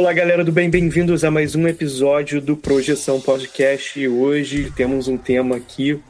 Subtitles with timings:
[0.00, 3.98] Olá, galera do bem, bem-vindos a mais um episódio do Projeção Podcast.
[3.98, 6.00] E hoje temos um tema aqui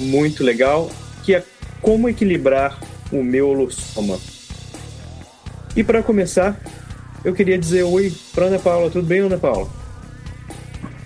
[0.00, 0.90] muito legal,
[1.22, 1.44] que é
[1.82, 2.80] como equilibrar
[3.12, 4.18] o meu holossoma.
[5.76, 6.58] E para começar,
[7.22, 8.90] eu queria dizer oi para Ana Paula.
[8.90, 9.68] Tudo bem, Ana Paula?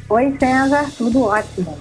[0.09, 0.93] Oi, César.
[0.97, 1.77] Tudo ótimo.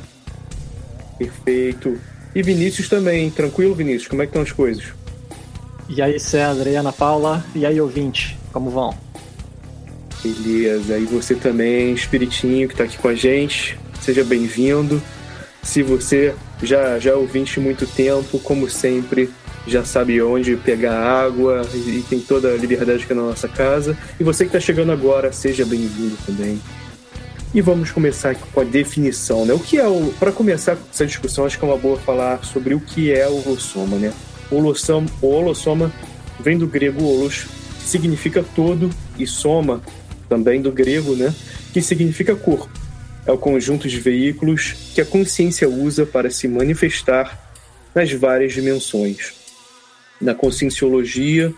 [1.20, 2.00] Perfeito.
[2.34, 3.30] E Vinícius também.
[3.30, 4.08] Tranquilo, Vinícius?
[4.08, 4.86] Como é que estão as coisas?
[5.88, 7.46] E aí, César e Ana Paula?
[7.54, 8.36] E aí, ouvinte?
[8.52, 9.07] Como vão?
[10.34, 15.02] Beleza, e você também, Espiritinho, que está aqui com a gente, seja bem-vindo.
[15.64, 19.30] Se você já, já é ouvinte muito tempo, como sempre,
[19.66, 23.98] já sabe onde pegar água e, e tem toda a liberdade aqui na nossa casa.
[24.20, 26.62] E você que está chegando agora, seja bem-vindo também.
[27.54, 29.54] E vamos começar com a definição, né?
[29.54, 30.14] O que é o.
[30.20, 33.48] Para começar essa discussão, acho que é uma boa falar sobre o que é o
[33.48, 34.14] holossoma, né?
[34.52, 35.92] O holossoma, o holossoma
[36.40, 37.46] vem do grego holos,
[37.80, 39.82] que significa todo, e soma
[40.28, 41.34] também do grego, né,
[41.74, 42.70] que significa corpo.
[43.26, 47.52] É o conjunto de veículos que a consciência usa para se manifestar
[47.94, 49.34] nas várias dimensões.
[50.22, 51.54] Na conscienciologia,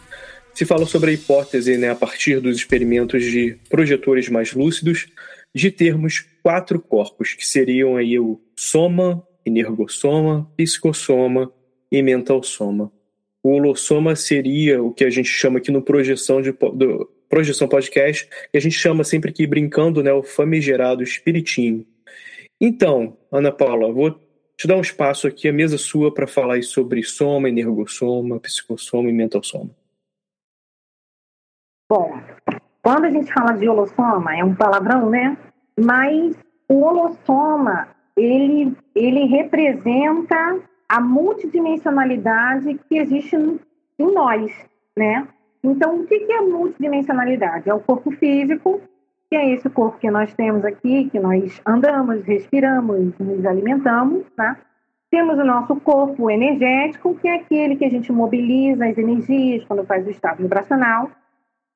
[0.54, 5.08] se fala sobre a hipótese, né, a partir dos experimentos de projetores mais lúcidos,
[5.54, 11.52] de termos quatro corpos, que seriam aí o soma, energossoma, psicossoma
[11.92, 12.92] e mental soma.
[13.42, 18.28] O holossoma seria o que a gente chama aqui no projeção de, do, Projeção Podcast,
[18.52, 21.86] que a gente chama sempre aqui brincando, né, o famigerado espiritinho.
[22.60, 24.20] Então, Ana Paula, vou
[24.58, 29.14] te dar um espaço aqui, a mesa sua, para falar sobre soma, energossoma, psicossoma e
[29.14, 29.70] mental soma.
[31.90, 32.20] Bom,
[32.82, 35.38] quando a gente fala de holossoma, é um palavrão, né?
[35.80, 36.36] Mas
[36.68, 37.88] o holossoma,
[38.18, 44.52] ele, ele representa a multidimensionalidade que existe em nós,
[44.98, 45.28] né?
[45.64, 47.70] Então, o que é multidimensionalidade?
[47.70, 48.82] É o corpo físico,
[49.30, 54.58] que é esse corpo que nós temos aqui, que nós andamos, respiramos, nos alimentamos, tá?
[55.12, 59.86] Temos o nosso corpo energético, que é aquele que a gente mobiliza as energias quando
[59.86, 61.12] faz o estado vibracional.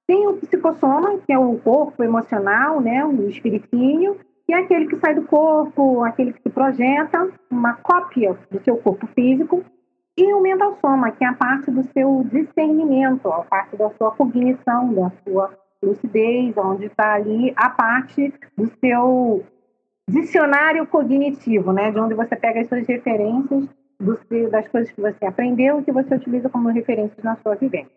[0.08, 4.98] Tem o psicossoma, que é o corpo emocional, né, o espiritinho, que é aquele que
[4.98, 9.64] sai do corpo, aquele que se projeta, uma cópia do seu corpo físico.
[10.18, 14.12] E o mental soma, que é a parte do seu discernimento, a parte da sua
[14.12, 19.44] cognição, da sua lucidez, onde está ali a parte do seu
[20.08, 21.92] dicionário cognitivo, né?
[21.92, 23.68] De onde você pega as suas referências
[24.28, 27.92] seu, das coisas que você aprendeu e que você utiliza como referências na sua vivência.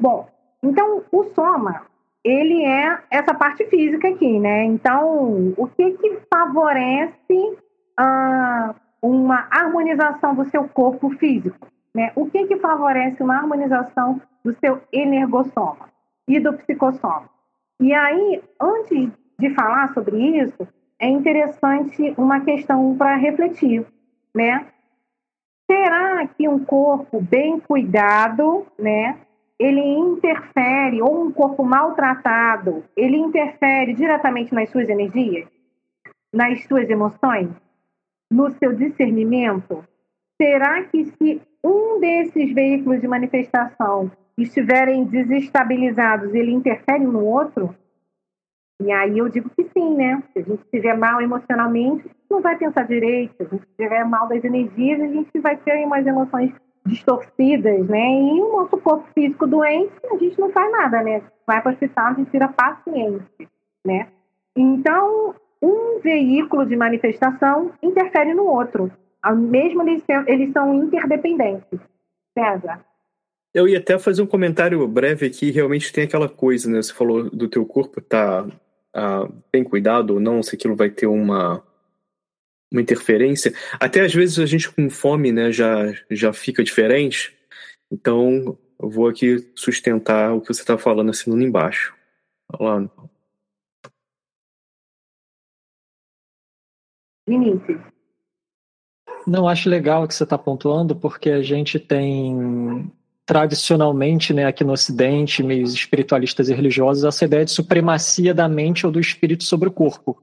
[0.00, 0.28] Bom,
[0.62, 1.86] então o soma,
[2.24, 4.64] ele é essa parte física aqui, né?
[4.64, 7.58] Então, o que que favorece
[7.96, 11.68] a uma harmonização do seu corpo físico.
[11.94, 12.12] Né?
[12.14, 15.88] O que, que favorece uma harmonização do seu energossoma
[16.28, 17.28] e do psicossoma?
[17.80, 20.68] E aí, antes de falar sobre isso,
[20.98, 23.86] é interessante uma questão para refletir,
[24.34, 24.66] né?
[25.70, 29.16] Será que um corpo bem cuidado, né,
[29.58, 35.48] ele interfere, ou um corpo maltratado, ele interfere diretamente nas suas energias,
[36.32, 37.48] nas suas emoções?
[38.30, 39.84] No seu discernimento?
[40.40, 47.74] Será que se um desses veículos de manifestação estiverem desestabilizados, ele interfere no outro?
[48.82, 50.22] E aí eu digo que sim, né?
[50.32, 53.34] Se a gente estiver mal emocionalmente, não vai pensar direito.
[53.36, 56.54] Se a gente estiver mal das energias, a gente vai ter umas emoções
[56.86, 57.98] distorcidas, né?
[57.98, 61.22] E o nosso corpo físico doente, a gente não faz nada, né?
[61.46, 63.48] Vai para o hospital, a gente vira paciente,
[63.84, 64.08] né?
[64.56, 68.90] Então, um veículo de manifestação interfere no outro.
[69.36, 71.78] Mesmo eles, eles são interdependentes.
[72.36, 72.84] César?
[73.52, 75.50] Eu ia até fazer um comentário breve aqui.
[75.50, 76.80] Realmente tem aquela coisa, né?
[76.80, 78.46] Você falou do teu corpo tá
[78.94, 81.62] ah, bem cuidado ou não, se aquilo vai ter uma
[82.72, 83.52] uma interferência.
[83.80, 87.36] Até às vezes a gente com fome, né, já, já fica diferente.
[87.90, 91.92] Então, eu vou aqui sustentar o que você está falando lá embaixo.
[92.52, 93.09] Olha lá.
[97.30, 97.80] Vinícius.
[99.26, 102.90] Não, acho legal que você está pontuando, porque a gente tem
[103.24, 108.84] tradicionalmente, né, aqui no Ocidente, meios espiritualistas e religiosos, essa ideia de supremacia da mente
[108.84, 110.20] ou do espírito sobre o corpo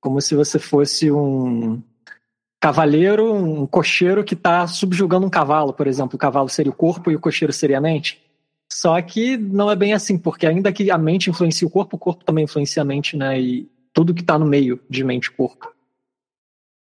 [0.00, 1.82] como se você fosse um
[2.60, 6.16] cavaleiro, um cocheiro que está subjugando um cavalo, por exemplo.
[6.16, 8.22] O cavalo seria o corpo e o cocheiro seria a mente.
[8.70, 11.98] Só que não é bem assim, porque ainda que a mente influencie o corpo, o
[11.98, 13.40] corpo também influencia a mente, né?
[13.40, 15.72] E tudo que está no meio de mente e corpo.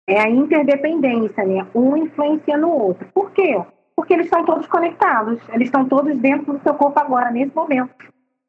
[0.07, 1.67] É a interdependência, né?
[1.75, 3.07] Um influencia no outro.
[3.13, 3.61] Por quê?
[3.95, 5.39] Porque eles estão todos conectados.
[5.49, 7.93] Eles estão todos dentro do seu corpo agora, nesse momento,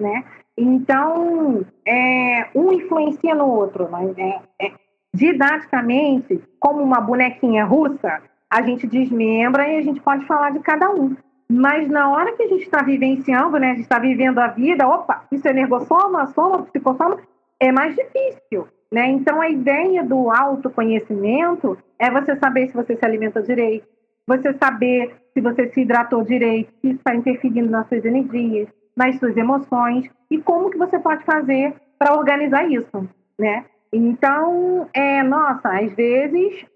[0.01, 0.25] né?
[0.57, 3.89] Então, é, um influencia no outro.
[3.89, 4.41] Né?
[4.61, 4.73] É,
[5.13, 10.91] didaticamente, como uma bonequinha russa, a gente desmembra e a gente pode falar de cada
[10.91, 11.17] um.
[11.51, 14.87] Mas na hora que a gente está vivenciando, né, a gente está vivendo a vida,
[14.87, 17.19] opa, isso é energossoma, soma, psicossoma,
[17.59, 18.69] é mais difícil.
[18.93, 19.09] Né?
[19.09, 23.87] Então, a ideia do autoconhecimento é você saber se você se alimenta direito,
[24.27, 29.19] você saber se você se hidratou direito, se isso está interferindo nas suas energias, nas
[29.19, 33.09] suas emoções e como que você pode fazer para organizar isso,
[33.39, 33.65] né?
[33.93, 36.67] Então, é, nossa, às vezes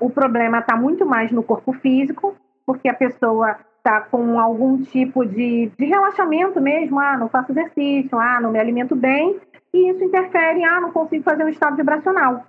[0.00, 2.34] o problema está muito mais no corpo físico,
[2.64, 8.18] porque a pessoa está com algum tipo de, de relaxamento mesmo, ah, não faço exercício,
[8.18, 9.38] ah, não me alimento bem,
[9.74, 12.44] e isso interfere, ah, não consigo fazer um estado vibracional.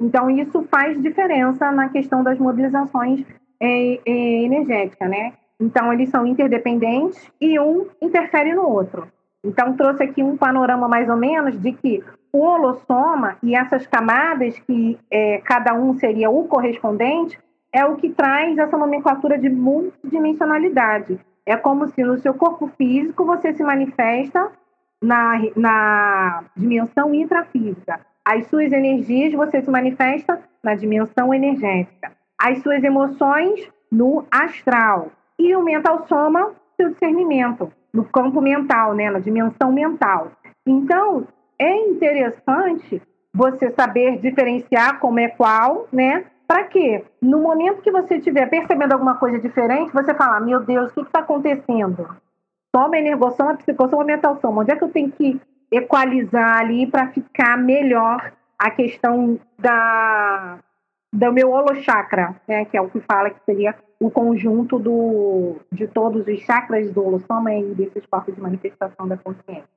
[0.00, 3.24] Então, isso faz diferença na questão das mobilizações
[3.60, 5.34] é, é, energéticas, né?
[5.60, 9.06] Então, eles são interdependentes e um interfere no outro.
[9.44, 12.02] Então, trouxe aqui um panorama mais ou menos de que
[12.32, 17.38] o holossoma e essas camadas, que é, cada um seria o correspondente,
[17.72, 21.20] é o que traz essa nomenclatura de multidimensionalidade.
[21.46, 24.50] É como se no seu corpo físico você se manifesta
[25.02, 28.00] na, na dimensão intrafísica.
[28.24, 32.12] As suas energias você se manifesta na dimensão energética.
[32.40, 39.10] As suas emoções no astral e o mental soma seu discernimento no campo mental, né,
[39.10, 40.32] na dimensão mental.
[40.66, 41.26] Então,
[41.58, 43.02] é interessante
[43.34, 46.24] você saber diferenciar como é qual, né?
[46.46, 47.04] Para quê?
[47.20, 51.00] No momento que você estiver percebendo alguma coisa diferente, você fala, meu Deus, o que
[51.02, 52.08] está acontecendo?
[52.72, 54.62] Toma energossoma, psicossoma, mental soma.
[54.62, 55.40] Onde é que eu tenho que
[55.70, 60.58] equalizar ali para ficar melhor a questão da,
[61.12, 62.64] do meu holochakra, né?
[62.64, 67.04] Que é o que fala que seria o conjunto do, de todos os chakras do
[67.04, 69.68] holossoma e desses corpos de manifestação da consciência.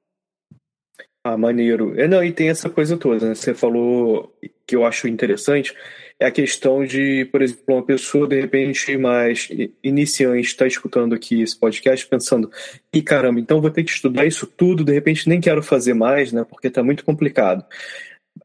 [1.24, 2.00] Ah, maneiro.
[2.00, 3.36] É, não, e tem essa coisa toda, né?
[3.36, 4.32] Você falou
[4.66, 5.76] que eu acho interessante,
[6.20, 9.50] é a questão de, por exemplo, uma pessoa, de repente, mais
[9.84, 12.50] iniciante, está escutando aqui esse podcast pensando,
[12.94, 16.32] e caramba, então vou ter que estudar isso tudo, de repente nem quero fazer mais,
[16.32, 16.46] né?
[16.50, 17.66] Porque está muito complicado.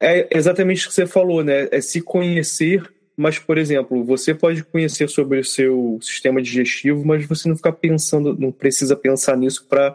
[0.01, 1.69] É exatamente o que você falou, né?
[1.71, 2.83] É se conhecer
[3.21, 7.73] mas, por exemplo, você pode conhecer sobre o seu sistema digestivo, mas você não ficar
[7.73, 9.95] pensando, não precisa pensar nisso para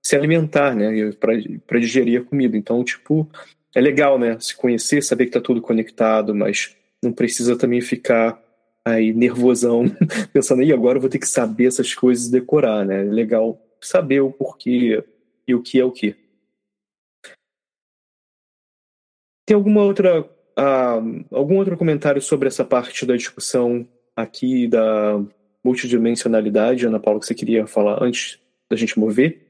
[0.00, 1.10] se alimentar, né?
[1.66, 2.56] Para digerir a comida.
[2.56, 3.28] Então, tipo,
[3.74, 4.36] é legal, né?
[4.38, 8.40] Se conhecer, saber que está tudo conectado, mas não precisa também ficar
[8.84, 9.84] aí nervosão,
[10.32, 13.00] pensando, e agora eu vou ter que saber essas coisas e decorar, né?
[13.06, 15.02] É legal saber o porquê
[15.46, 16.14] e o que é o que.
[19.46, 25.18] Tem alguma outra ah, algum outro comentário sobre essa parte da discussão aqui da
[25.64, 28.38] multidimensionalidade, Ana Paula, que você queria falar antes
[28.70, 29.46] da gente mover?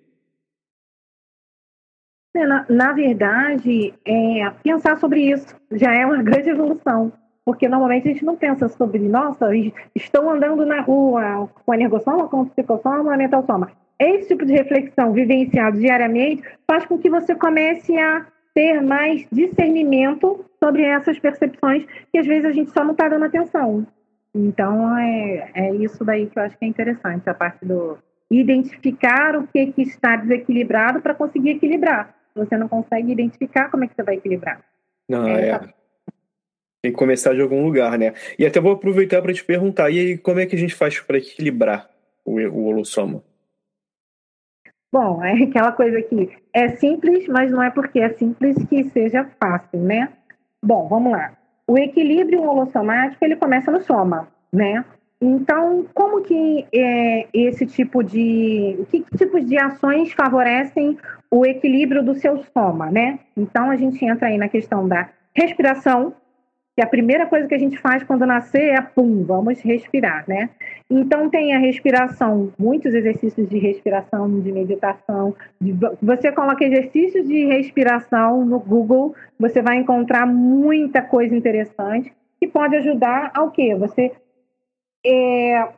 [2.35, 7.13] É, na, na verdade, é, pensar sobre isso já é uma grande evolução.
[7.51, 9.49] Porque normalmente a gente não pensa sobre, nossa,
[9.93, 13.73] estão andando na rua com energossoma, com psicossoma, mental soma.
[13.99, 20.45] Esse tipo de reflexão vivenciado diariamente faz com que você comece a ter mais discernimento
[20.63, 23.85] sobre essas percepções que às vezes a gente só não está dando atenção.
[24.33, 27.99] Então é, é isso daí que eu acho que é interessante, a parte do
[28.31, 32.15] identificar o que, que está desequilibrado para conseguir equilibrar.
[32.33, 34.61] você não consegue identificar como é que você vai equilibrar.
[35.09, 35.49] Não, é.
[35.49, 35.80] é.
[36.83, 38.15] Tem que começar de algum lugar, né?
[38.39, 40.99] E até vou aproveitar para te perguntar, e aí, como é que a gente faz
[40.99, 41.91] para equilibrar
[42.25, 43.23] o, o holossoma?
[44.93, 49.29] Bom, é aquela coisa que é simples, mas não é porque é simples que seja
[49.39, 50.09] fácil, né?
[50.63, 51.37] Bom, vamos lá.
[51.67, 54.85] O equilíbrio holossomático, ele começa no soma, né?
[55.21, 58.85] Então, como que é, esse tipo de...
[58.91, 60.99] Que tipos de ações favorecem
[61.31, 63.21] o equilíbrio do seu soma, né?
[63.37, 66.15] Então, a gente entra aí na questão da respiração,
[66.81, 70.49] que a primeira coisa que a gente faz quando nascer é, pum, vamos respirar, né?
[70.89, 75.35] Então, tem a respiração, muitos exercícios de respiração, de meditação.
[75.61, 82.11] De, você coloca exercícios de respiração no Google, você vai encontrar muita coisa interessante
[82.41, 83.75] que pode ajudar ao quê?
[83.75, 84.13] Você
[85.05, 85.69] é,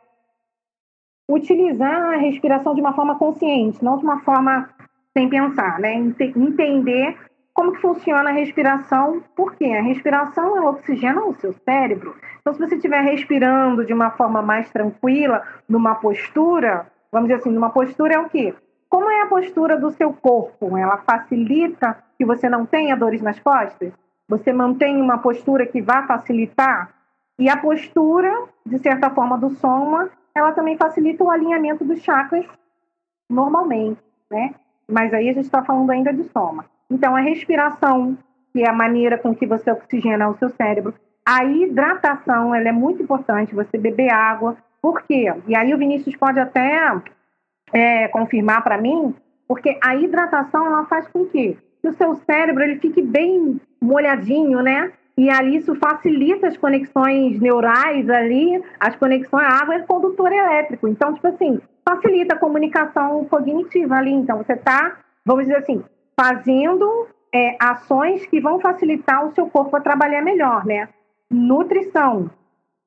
[1.29, 4.69] utilizar a respiração de uma forma consciente, não de uma forma
[5.11, 5.95] sem pensar, né?
[5.95, 7.17] Entender
[7.53, 12.15] como que funciona a respiração, porque a respiração ela oxigena o seu cérebro.
[12.41, 17.51] Então, se você estiver respirando de uma forma mais tranquila, numa postura, vamos dizer assim,
[17.51, 18.55] numa postura é o quê?
[18.89, 20.77] Como é a postura do seu corpo?
[20.77, 23.93] Ela facilita que você não tenha dores nas costas?
[24.27, 26.93] Você mantém uma postura que vai facilitar?
[27.37, 28.31] E a postura,
[28.65, 32.45] de certa forma, do soma, ela também facilita o alinhamento dos chakras
[33.29, 34.53] normalmente, né?
[34.87, 36.65] Mas aí a gente está falando ainda de soma.
[36.93, 38.15] Então, a respiração,
[38.51, 40.93] que é a maneira com que você oxigena o seu cérebro.
[41.25, 44.55] A hidratação, ela é muito importante, você beber água.
[44.79, 45.33] Por quê?
[45.47, 47.01] E aí o Vinícius pode até
[47.73, 49.15] é, confirmar para mim,
[49.47, 54.91] porque a hidratação, ela faz com que o seu cérebro ele fique bem molhadinho, né?
[55.17, 60.87] E aí isso facilita as conexões neurais ali, as conexões, a água é condutor elétrico.
[60.87, 64.11] Então, tipo assim, facilita a comunicação cognitiva ali.
[64.11, 65.83] Então, você está, vamos dizer assim,
[66.19, 70.89] fazendo é, ações que vão facilitar o seu corpo a trabalhar melhor, né?
[71.29, 72.29] Nutrição.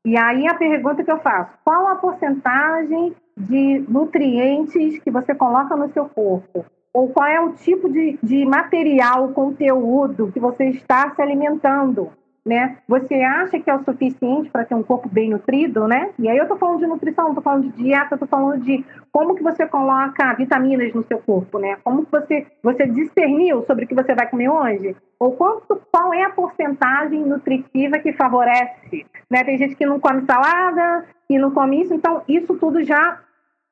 [0.05, 5.75] E aí a pergunta que eu faço: qual a porcentagem de nutrientes que você coloca
[5.77, 6.65] no seu corpo?
[6.95, 12.11] Ou qual é o tipo de, de material, conteúdo que você está se alimentando?
[12.47, 12.79] Né?
[12.87, 16.11] Você acha que é o suficiente para ter um corpo bem nutrido, né?
[16.19, 19.35] E aí eu tô falando de nutrição, tô falando de dieta, tô falando de como
[19.35, 21.77] que você coloca vitaminas no seu corpo, né?
[21.83, 24.95] Como que você você discerniu sobre o que você vai comer hoje?
[25.19, 29.05] Ou quanto, qual é a porcentagem nutritiva que favorece?
[29.29, 29.43] Né?
[29.43, 33.21] Tem gente que não come salada, e não come isso, então isso tudo já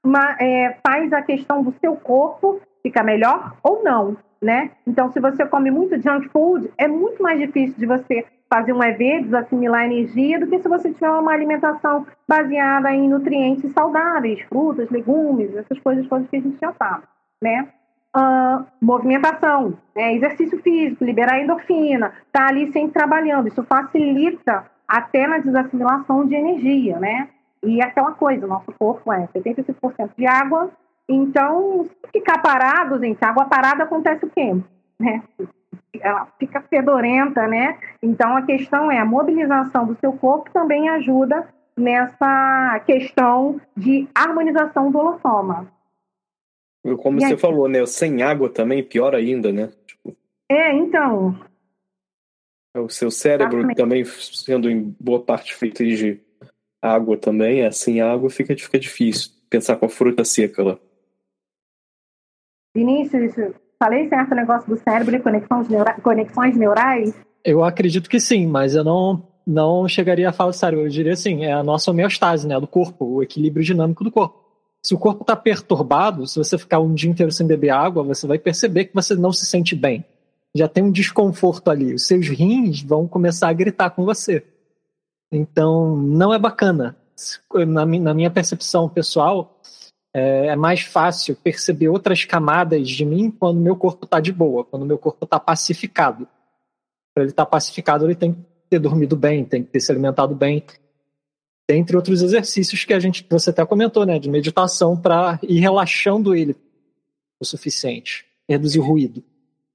[0.04, 4.72] uma, é, faz a questão do seu corpo ficar melhor ou não, né?
[4.86, 8.84] Então, se você come muito junk food, é muito mais difícil de você fazer um
[8.84, 14.88] EV, desassimilar energia, do que se você tiver uma alimentação baseada em nutrientes saudáveis, frutas,
[14.90, 17.02] legumes, essas coisas todas que a gente já sabe,
[17.42, 17.68] né?
[18.16, 20.14] Uh, movimentação, né?
[20.14, 26.96] exercício físico, liberar endorfina, tá ali sempre trabalhando, isso facilita até na desassimilação de energia,
[27.00, 27.28] né?
[27.60, 30.70] E aquela coisa, nosso corpo é 75% de água,
[31.08, 34.54] então, se ficar parado, gente, água parada acontece o quê?
[35.00, 35.24] Né?
[36.00, 37.78] Ela fica fedorenta, né?
[38.02, 44.90] Então a questão é a mobilização do seu corpo também ajuda nessa questão de harmonização
[44.90, 45.72] do holossoma.
[46.98, 47.38] Como e você aí?
[47.38, 47.84] falou, né?
[47.86, 49.72] Sem água também pior ainda, né?
[49.86, 50.16] Tipo,
[50.50, 51.38] é, então.
[52.76, 53.76] O seu cérebro Exatamente.
[53.76, 56.20] também sendo em boa parte feito de
[56.82, 60.78] água também, é, sem água fica, fica difícil pensar com a fruta seca lá.
[62.74, 67.14] Vinícius, Falei certo o negócio do cérebro e conexões, neura conexões neurais?
[67.44, 70.86] Eu acredito que sim, mas eu não, não chegaria a falar do cérebro.
[70.86, 74.42] Eu diria assim, é a nossa homeostase, né, do corpo, o equilíbrio dinâmico do corpo.
[74.82, 78.26] Se o corpo está perturbado, se você ficar um dia inteiro sem beber água, você
[78.26, 80.02] vai perceber que você não se sente bem.
[80.56, 81.92] Já tem um desconforto ali.
[81.92, 84.42] Os seus rins vão começar a gritar com você.
[85.30, 86.96] Então, não é bacana.
[87.68, 89.60] Na, na minha percepção pessoal,
[90.14, 94.64] é, é mais fácil perceber outras camadas de mim quando meu corpo está de boa,
[94.64, 96.28] quando meu corpo está pacificado.
[97.12, 98.40] Para ele estar tá pacificado, ele tem que
[98.70, 100.64] ter dormido bem, tem que ter se alimentado bem,
[101.68, 106.34] dentre outros exercícios que a gente, você até comentou, né, de meditação para ir relaxando
[106.34, 106.54] ele
[107.40, 109.22] o suficiente, reduzir o ruído.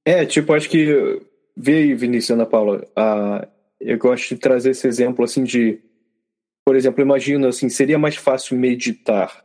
[0.05, 1.21] É, tipo, acho que
[1.55, 3.47] vê aí, Vinícius Ana Paula, uh,
[3.79, 5.79] eu gosto de trazer esse exemplo assim de,
[6.65, 9.43] por exemplo, imagina assim, seria mais fácil meditar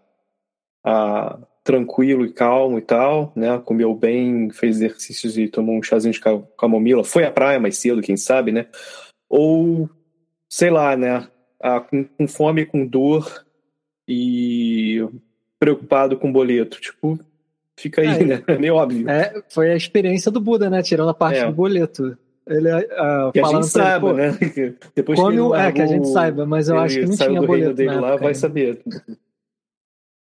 [0.85, 3.61] ah, tranquilo e calmo e tal, né?
[3.64, 6.21] Comeu bem, fez exercícios e tomou um chazinho de
[6.59, 8.67] camomila, foi à praia mais cedo, quem sabe, né?
[9.29, 9.88] Ou,
[10.49, 11.26] sei lá, né?
[11.61, 13.45] Ah, com, com fome, com dor
[14.07, 15.03] e
[15.59, 16.79] preocupado com boleto.
[16.79, 17.19] Tipo,
[17.76, 18.45] fica aí, é, né?
[18.47, 19.09] É meio óbvio.
[19.09, 20.83] É, foi a experiência do Buda, né?
[20.83, 21.47] Tirando a parte é.
[21.47, 22.17] do boleto.
[22.47, 24.38] Ele uh, que a gente saiba, né?
[24.95, 27.73] Depois que, ele é, que a gente saiba, mas eu acho que não tinha boleto
[27.73, 28.83] dele lá, vai saber.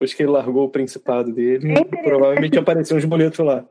[0.05, 3.65] Depois que ele largou o principado dele, é provavelmente apareceram uns boletos lá.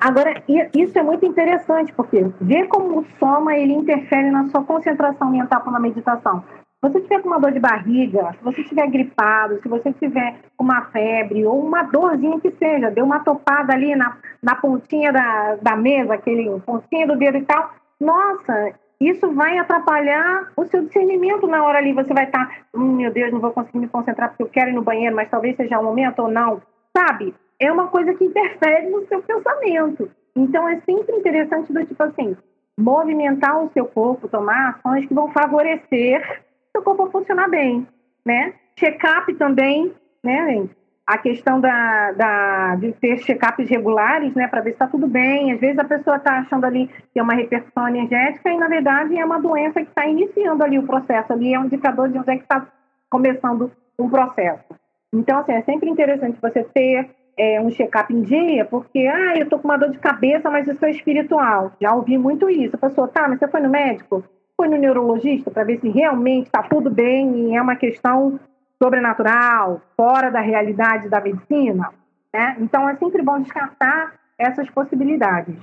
[0.00, 5.30] Agora, isso é muito interessante, porque ver como o soma ele interfere na sua concentração
[5.30, 6.42] mental na meditação.
[6.82, 10.36] Se você tiver com uma dor de barriga, se você estiver gripado, se você tiver
[10.56, 15.12] com uma febre ou uma dorzinha que seja, deu uma topada ali na, na pontinha
[15.12, 18.72] da, da mesa, aquele pontinha do dedo e tal, nossa,
[19.08, 21.92] isso vai atrapalhar o seu discernimento na hora ali.
[21.92, 24.70] Você vai estar, tá, hum, meu Deus, não vou conseguir me concentrar porque eu quero
[24.70, 26.62] ir no banheiro, mas talvez seja o momento ou não.
[26.96, 27.34] Sabe?
[27.58, 30.10] É uma coisa que interfere no seu pensamento.
[30.36, 32.36] Então é sempre interessante do tipo assim,
[32.76, 36.44] movimentar o seu corpo, tomar ações que vão favorecer
[36.74, 37.86] seu corpo funcionar bem,
[38.24, 38.54] né?
[38.76, 40.76] Check-up também, né, gente?
[41.06, 45.52] A questão da, da, de ter check-ups regulares, né, para ver se está tudo bem.
[45.52, 49.18] Às vezes a pessoa está achando ali que é uma repercussão energética e, na verdade,
[49.18, 51.32] é uma doença que está iniciando ali o processo.
[51.32, 52.66] Ali é um indicador de onde é que está
[53.10, 54.64] começando um processo.
[55.12, 59.44] Então, assim, é sempre interessante você ter é, um check-up em dia, porque, ah, eu
[59.44, 61.72] estou com uma dor de cabeça, mas isso é espiritual.
[61.80, 62.76] Já ouvi muito isso.
[62.76, 64.24] A pessoa, tá, mas você foi no médico?
[64.56, 68.38] Foi no neurologista para ver se realmente está tudo bem e é uma questão
[68.82, 71.92] sobrenatural, fora da realidade da medicina.
[72.32, 72.56] Né?
[72.60, 75.56] Então é sempre bom descartar essas possibilidades.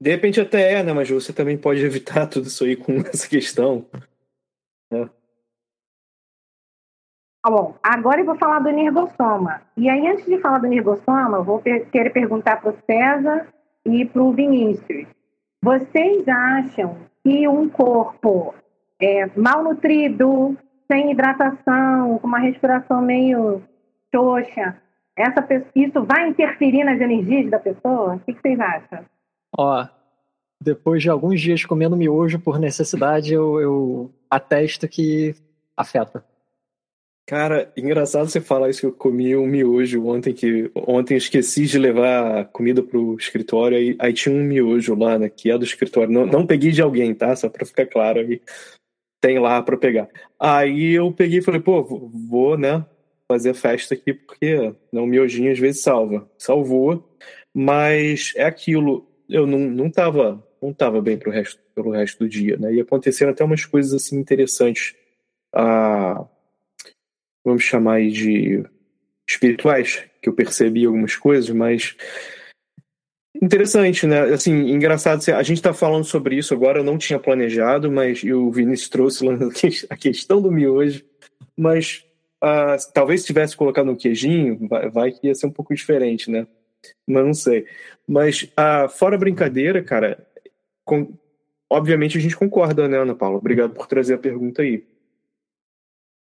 [0.00, 0.92] De repente até é, né?
[0.92, 3.84] Mas você também pode evitar tudo isso aí com essa questão.
[4.92, 5.08] É.
[7.42, 9.62] Tá bom, agora eu vou falar do energossoma.
[9.74, 13.48] E aí, antes de falar do energossoma, eu vou querer perguntar para o César
[13.86, 15.06] e para o Vinícius.
[15.62, 18.54] Vocês acham que um corpo
[19.00, 20.56] é, mal nutrido,
[20.90, 23.62] sem hidratação, com uma respiração meio
[24.12, 24.76] xoxa,
[25.16, 28.14] essa isso vai interferir nas energias da pessoa?
[28.14, 29.04] O que, vocês acham?
[29.56, 29.86] Ó,
[30.60, 35.34] depois de alguns dias comendo miojo por necessidade, eu, eu atesto que
[35.76, 36.24] afeta.
[37.26, 41.66] Cara, engraçado você falar isso que eu comi um miojo ontem, que ontem eu esqueci
[41.66, 45.64] de levar comida pro escritório, aí, aí tinha um miojo lá, né, que é do
[45.64, 46.12] escritório.
[46.12, 47.36] Não, não peguei de alguém, tá?
[47.36, 48.40] Só pra ficar claro aí
[49.20, 50.08] tem lá para pegar.
[50.38, 52.84] Aí eu peguei e falei, pô, vou, né,
[53.28, 56.28] fazer festa aqui, porque né, o miojinho às vezes salva.
[56.38, 57.16] Salvou,
[57.54, 62.28] mas é aquilo, eu não, não tava, não tava bem pro resto, pelo resto do
[62.28, 64.94] dia, né, e aconteceram até umas coisas assim interessantes,
[65.52, 66.24] ah,
[67.44, 68.64] vamos chamar aí de
[69.28, 71.96] espirituais, que eu percebi algumas coisas, mas
[73.40, 74.20] Interessante, né?
[74.34, 78.50] Assim, engraçado, a gente está falando sobre isso agora, eu não tinha planejado, mas o
[78.50, 79.24] Vinícius trouxe
[79.88, 81.02] a questão do miojo,
[81.56, 82.04] mas
[82.44, 86.30] uh, talvez se tivesse colocado um queijinho, vai, vai, que ia ser um pouco diferente,
[86.30, 86.46] né?
[87.06, 87.66] Mas não sei.
[88.06, 90.26] Mas, uh, fora brincadeira, cara,
[90.84, 91.16] com,
[91.70, 93.38] obviamente a gente concorda, né, Ana Paula?
[93.38, 94.84] Obrigado por trazer a pergunta aí.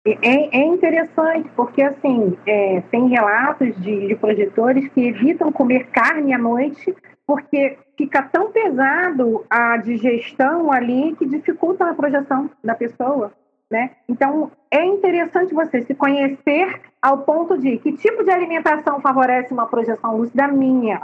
[0.06, 6.32] É, é interessante, porque assim, é, tem relatos de, de projetores que evitam comer carne
[6.32, 6.94] à noite
[7.26, 13.30] porque fica tão pesado a digestão ali que dificulta a projeção da pessoa.
[13.70, 13.90] Né?
[14.08, 19.66] Então, é interessante você se conhecer ao ponto de que tipo de alimentação favorece uma
[19.66, 21.02] projeção lúcida minha,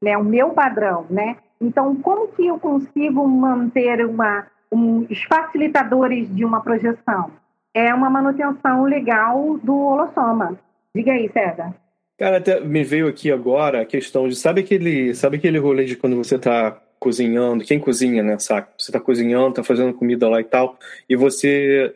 [0.00, 0.16] né?
[0.16, 1.06] o meu padrão.
[1.10, 1.36] Né?
[1.60, 7.32] Então, como que eu consigo manter uma, um, os facilitadores de uma projeção?
[7.74, 10.58] É uma manutenção legal do holossoma.
[10.94, 11.74] Diga aí, César.
[12.16, 15.96] Cara, até me veio aqui agora a questão de sabe aquele, sabe aquele rolê de
[15.96, 18.72] quando você está cozinhando, quem cozinha, né, saca?
[18.78, 21.92] Você está cozinhando, está fazendo comida lá e tal, e você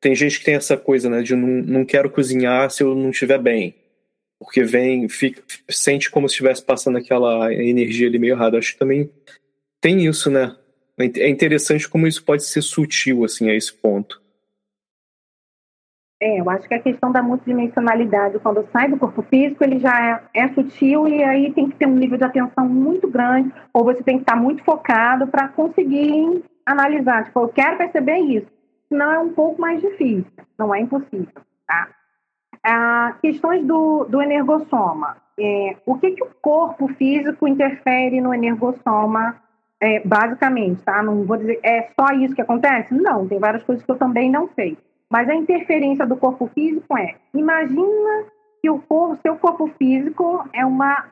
[0.00, 3.10] tem gente que tem essa coisa, né, de não, não quero cozinhar se eu não
[3.10, 3.74] estiver bem.
[4.38, 8.58] Porque vem, fica, sente como se estivesse passando aquela energia ali meio errada.
[8.58, 9.10] Acho que também
[9.80, 10.54] tem isso, né?
[10.98, 14.20] É interessante como isso pode ser sutil, assim, a esse ponto.
[16.24, 20.22] É, eu acho que a questão da multidimensionalidade, quando sai do corpo físico, ele já
[20.32, 23.84] é, é, sutil e aí tem que ter um nível de atenção muito grande, ou
[23.84, 27.24] você tem que estar muito focado para conseguir analisar.
[27.24, 28.46] Tipo, eu quero perceber isso.
[28.88, 30.24] Senão é um pouco mais difícil,
[30.58, 31.88] não é impossível, tá?
[32.64, 35.18] Ah, questões do, do energossoma.
[35.38, 39.36] É, o que, que o corpo físico interfere no energossoma,
[39.78, 41.02] é, basicamente, tá?
[41.02, 42.94] Não vou dizer, é só isso que acontece?
[42.94, 44.78] Não, tem várias coisas que eu também não sei.
[45.14, 48.24] Mas a interferência do corpo físico é: imagina
[48.60, 51.04] que o corpo, seu corpo físico é uma,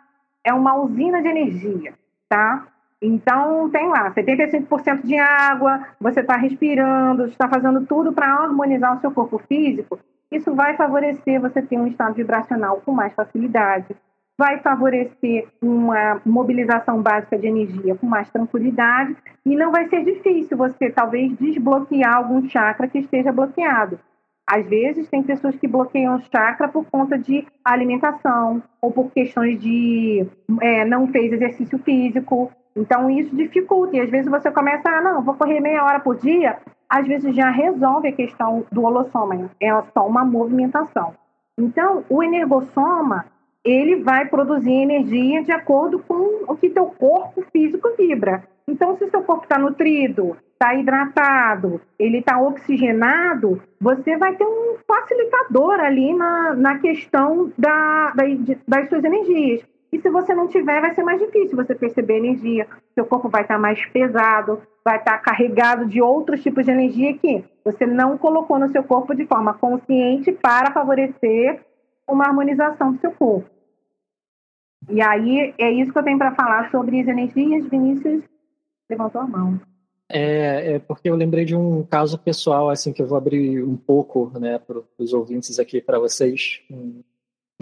[0.43, 1.95] é uma usina de energia,
[2.29, 2.67] tá?
[3.01, 9.01] Então, tem lá 75% de água, você está respirando, está fazendo tudo para harmonizar o
[9.01, 10.01] seu corpo físico.
[10.33, 13.95] Isso vai favorecer você ter um estado vibracional com mais facilidade.
[14.39, 20.57] Vai favorecer uma mobilização básica de energia com mais tranquilidade e não vai ser difícil
[20.57, 23.99] você talvez desbloquear algum chakra que esteja bloqueado.
[24.47, 29.61] Às vezes tem pessoas que bloqueiam o chakra por conta de alimentação ou por questões
[29.61, 30.27] de
[30.61, 32.51] é, não fez exercício físico.
[32.75, 33.97] Então isso dificulta.
[33.97, 36.59] E às vezes você começa, ah, não, vou correr meia hora por dia.
[36.89, 39.51] Às vezes já resolve a questão do holossoma.
[39.61, 41.15] É só uma movimentação.
[41.57, 43.27] Então o energossoma
[43.65, 48.43] ele vai produzir energia de acordo com o que teu corpo físico vibra.
[48.67, 54.77] Então, se seu corpo está nutrido, está hidratado, ele está oxigenado, você vai ter um
[54.87, 58.25] facilitador ali na, na questão da, da,
[58.67, 59.63] das suas energias.
[59.93, 62.67] E se você não tiver, vai ser mais difícil você perceber energia.
[62.95, 66.71] Seu corpo vai estar tá mais pesado, vai estar tá carregado de outros tipos de
[66.71, 71.61] energia que você não colocou no seu corpo de forma consciente para favorecer
[72.09, 73.52] uma harmonização do seu corpo.
[74.89, 77.69] E aí é isso que eu tenho para falar sobre as energias.
[77.69, 78.25] Vinícius
[78.91, 79.61] levantou a mão.
[80.09, 83.77] É, é, porque eu lembrei de um caso pessoal assim que eu vou abrir um
[83.77, 86.61] pouco, né, para os ouvintes aqui para vocês.
[86.71, 87.03] Um,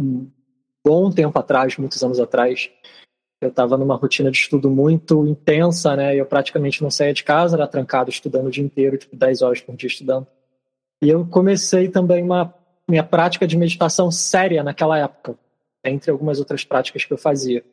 [0.01, 0.31] um,
[0.85, 2.71] bom tempo atrás, muitos anos atrás,
[3.41, 6.17] eu estava numa rotina de estudo muito intensa, né?
[6.17, 9.61] Eu praticamente não saía de casa, era trancado estudando o dia inteiro, tipo 10 horas
[9.61, 10.27] por dia estudando.
[11.03, 12.53] E eu comecei também uma
[12.89, 15.39] minha prática de meditação séria naquela época
[15.85, 17.65] entre algumas outras práticas que eu fazia.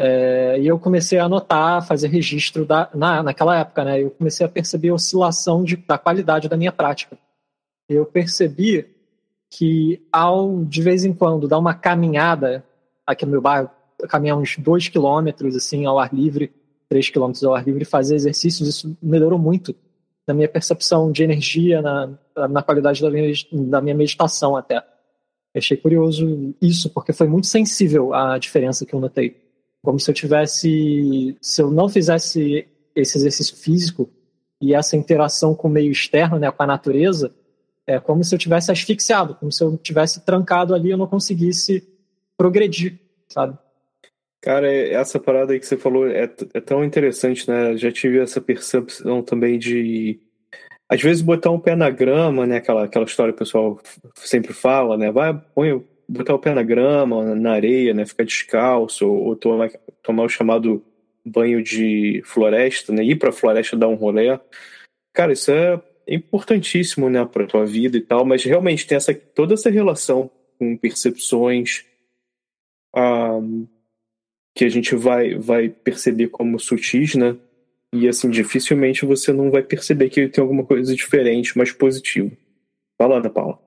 [0.00, 4.00] É, e eu comecei a anotar, fazer registro da, na, naquela época, né?
[4.00, 7.18] Eu comecei a perceber a oscilação de, da qualidade da minha prática.
[7.88, 8.86] Eu percebi
[9.50, 12.64] que ao de vez em quando dar uma caminhada
[13.06, 13.70] aqui no meu bairro,
[14.08, 16.52] caminhar uns dois quilômetros assim ao ar livre,
[16.88, 19.74] três quilômetros ao ar livre, fazer exercícios, isso melhorou muito
[20.26, 22.10] na minha percepção de energia, na,
[22.48, 24.84] na qualidade da minha, da minha meditação até.
[25.54, 29.36] Achei curioso isso, porque foi muito sensível a diferença que eu notei.
[29.82, 31.36] Como se eu tivesse.
[31.40, 34.10] Se eu não fizesse esse exercício físico
[34.60, 37.34] e essa interação com o meio externo, né, com a natureza,
[37.86, 41.06] é como se eu tivesse asfixiado, como se eu tivesse trancado ali e eu não
[41.06, 41.88] conseguisse
[42.36, 43.56] progredir, sabe?
[44.40, 47.76] Cara, essa parada aí que você falou é, é tão interessante, né?
[47.76, 50.20] Já tive essa percepção também de
[50.88, 52.56] às vezes botar um pé na grama, né?
[52.56, 53.80] Aquela, aquela história que o pessoal
[54.14, 55.12] sempre fala, né?
[55.12, 58.06] Vai, põe, botar o pé na grama, na areia, né?
[58.06, 59.70] Ficar descalço, ou, tomar,
[60.02, 60.82] tomar o chamado
[61.24, 63.04] banho de floresta, né?
[63.04, 64.38] Ir pra floresta dar um rolê.
[65.12, 67.24] Cara, isso é importantíssimo, né?
[67.26, 71.84] Pra tua vida e tal, mas realmente tem essa, toda essa relação com percepções
[72.96, 73.40] um, ah,
[74.54, 77.36] que a gente vai, vai perceber como sutis, né?
[77.92, 82.30] E assim, dificilmente você não vai perceber que tem alguma coisa diferente, mais positiva.
[82.98, 83.58] Fala, Ana Paula.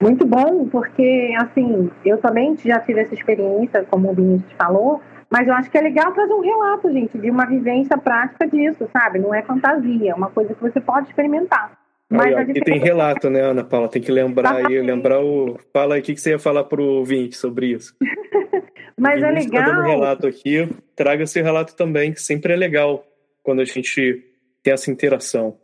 [0.00, 5.48] Muito bom, porque assim, eu também já tive essa experiência, como o Vinícius falou, mas
[5.48, 9.18] eu acho que é legal trazer um relato, gente, de uma vivência prática disso, sabe?
[9.18, 11.76] Não é fantasia, é uma coisa que você pode experimentar.
[12.10, 12.64] Mas aí, diferença...
[12.64, 13.88] tem relato, né, Ana Paula?
[13.88, 15.58] Tem que lembrar aí, lembrar o.
[15.72, 17.94] Fala aí o que você ia falar pro ouvinte sobre isso.
[18.98, 19.64] Mas é legal.
[19.64, 23.04] Tá dando um relato aqui, traga esse relato também, que sempre é legal
[23.44, 24.24] quando a gente
[24.64, 25.56] tem essa interação.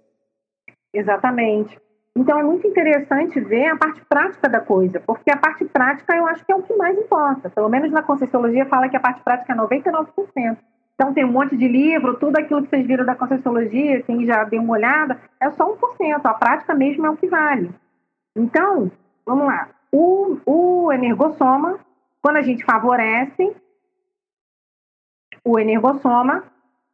[0.92, 1.76] Exatamente.
[2.16, 6.24] Então é muito interessante ver a parte prática da coisa, porque a parte prática eu
[6.28, 7.50] acho que é o que mais importa.
[7.50, 10.56] Pelo menos na Conscienciologia fala que a parte prática é 99%.
[10.94, 14.44] Então tem um monte de livro, tudo aquilo que vocês viram da Conscienciologia, quem já
[14.44, 16.20] deu uma olhada, é só 1%.
[16.22, 17.70] A prática mesmo é o que vale.
[18.36, 18.92] Então,
[19.26, 19.68] vamos lá.
[19.90, 21.80] O, o energossoma
[22.22, 23.52] quando a gente favorece
[25.44, 26.44] o energossoma,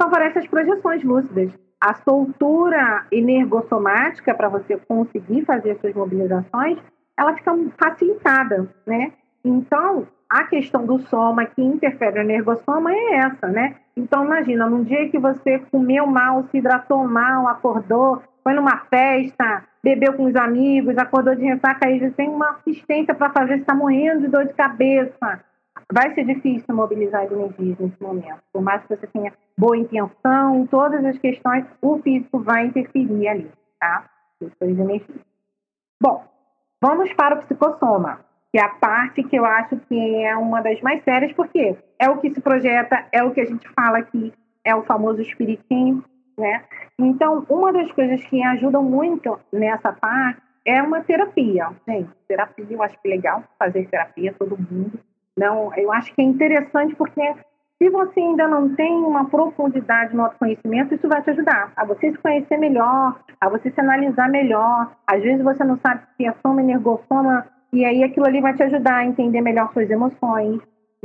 [0.00, 1.52] favorece as projeções lúcidas.
[1.80, 6.78] A soltura energossomática, para você conseguir fazer as suas mobilizações,
[7.16, 9.12] ela fica facilitada, né?
[9.44, 13.76] Então, a questão do soma que interfere no energossoma é essa, né?
[13.96, 19.64] Então, imagina, num dia que você comeu mal, se hidratou mal, acordou, foi numa festa,
[19.82, 23.74] bebeu com os amigos, acordou de ressaca, aí já tem uma assistência para fazer, está
[23.74, 25.40] morrendo de dor de cabeça.
[25.92, 28.40] Vai ser difícil mobilizar as energias nesse momento.
[28.52, 33.50] Por mais que você tenha boa intenção, todas as questões, o físico vai interferir ali,
[33.80, 34.08] tá?
[34.38, 35.18] Suas energias.
[36.00, 36.24] Bom,
[36.80, 38.20] vamos para o psicossoma,
[38.52, 42.08] que é a parte que eu acho que é uma das mais sérias, porque é
[42.08, 44.32] o que se projeta, é o que a gente fala aqui,
[44.64, 46.04] é o famoso espiritinho,
[46.38, 46.64] né?
[46.98, 51.70] Então, uma das coisas que ajudam muito nessa parte é uma terapia.
[51.86, 55.00] Gente, terapia eu acho é legal fazer terapia, todo mundo.
[55.36, 57.34] Não, eu acho que é interessante porque
[57.82, 62.12] se você ainda não tem uma profundidade no autoconhecimento, isso vai te ajudar a você
[62.12, 64.92] se conhecer melhor, a você se analisar melhor.
[65.06, 68.62] Às vezes você não sabe se é soma, energossoma, E aí aquilo ali vai te
[68.64, 70.60] ajudar a entender melhor suas emoções,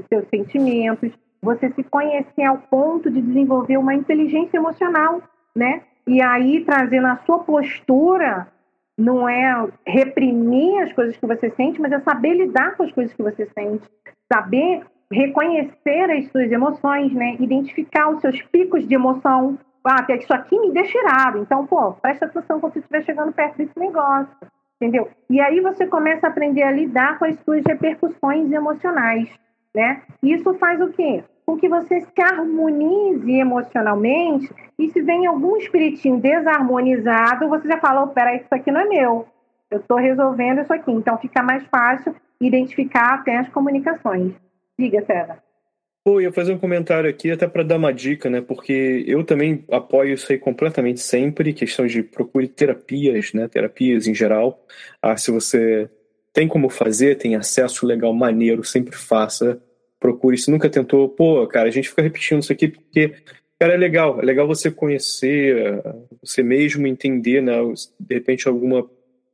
[0.09, 1.11] seus sentimentos,
[1.41, 5.21] você se conhecer ao ponto de desenvolver uma inteligência emocional,
[5.55, 5.83] né?
[6.07, 8.47] E aí trazer na sua postura
[8.97, 13.13] não é reprimir as coisas que você sente, mas é saber lidar com as coisas
[13.13, 13.87] que você sente,
[14.31, 17.35] saber reconhecer as suas emoções, né?
[17.39, 19.57] Identificar os seus picos de emoção.
[19.83, 21.39] Ah, isso aqui me deixa irado.
[21.39, 24.35] Então, pô, presta atenção quando você estiver chegando perto desse negócio,
[24.81, 25.09] entendeu?
[25.29, 29.29] E aí você começa a aprender a lidar com as suas repercussões emocionais,
[29.75, 30.01] né?
[30.23, 31.23] Isso faz o quê?
[31.45, 38.03] Com que você se harmonize emocionalmente e se vem algum espiritinho desarmonizado, você já fala,
[38.03, 39.27] oh, peraí, isso aqui não é meu.
[39.69, 40.91] Eu estou resolvendo isso aqui.
[40.91, 44.33] Então fica mais fácil identificar até as comunicações.
[44.77, 45.45] Diga, César.
[46.03, 48.39] Pô, ia fazer um comentário aqui até para dar uma dica, né?
[48.39, 53.47] Porque eu também apoio isso aí completamente sempre, questão de procure terapias, né?
[53.47, 54.63] Terapias em geral.
[55.01, 55.89] Ah, se você
[56.31, 59.59] tem como fazer, tem acesso legal, maneiro, sempre faça.
[60.05, 60.37] Procure.
[60.37, 63.15] Se nunca tentou, pô, cara, a gente fica repetindo isso aqui porque,
[63.59, 64.21] cara, é legal.
[64.21, 65.81] É legal você conhecer
[66.21, 67.53] você mesmo, entender, né?
[67.99, 68.87] De repente, alguma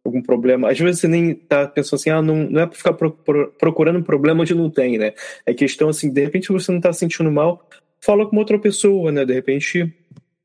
[0.04, 0.72] algum problema.
[0.72, 3.52] Às vezes você nem tá pensando assim, ah, não, não é para ficar pro, pro,
[3.52, 5.14] procurando um problema onde não tem, né?
[5.46, 9.26] É questão assim, de repente você não tá sentindo mal, fala com outra pessoa, né?
[9.26, 9.94] De repente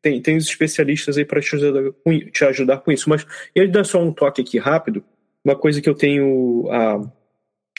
[0.03, 3.09] tem, tem os especialistas aí para te ajudar, com, te ajudar com isso.
[3.09, 5.05] Mas ele dá só um toque aqui rápido,
[5.45, 7.01] uma coisa que eu tenho ah,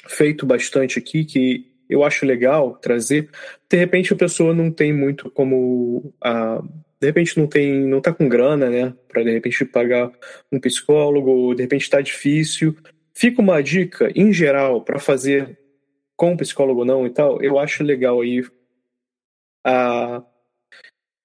[0.07, 3.29] feito bastante aqui, que eu acho legal trazer,
[3.69, 6.61] de repente a pessoa não tem muito como ah,
[6.99, 10.11] de repente não tem, não tá com grana, né, para de repente pagar
[10.51, 12.75] um psicólogo, de repente está difícil.
[13.13, 15.57] Fica uma dica em geral para fazer
[16.15, 17.41] com psicólogo ou não e tal.
[17.41, 18.43] Eu acho legal aí
[19.65, 20.23] a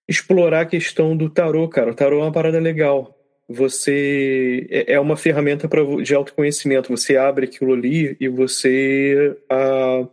[0.08, 1.90] explorar a questão do tarô, cara.
[1.90, 3.18] O tarô é uma parada legal.
[3.48, 5.68] Você é, é uma ferramenta
[6.02, 6.90] de autoconhecimento.
[6.90, 10.06] Você abre aquilo ali e você a,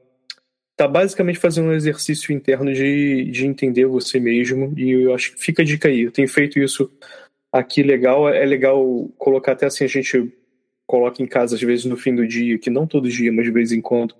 [0.79, 5.41] tá basicamente fazendo um exercício interno de, de entender você mesmo e eu acho que
[5.41, 6.03] fica a dica aí.
[6.03, 6.89] Eu tenho feito isso
[7.51, 10.33] aqui legal, é legal colocar até assim, a gente
[10.87, 13.51] coloca em casa às vezes no fim do dia, que não todo dia, mas de
[13.51, 14.15] vez em quando.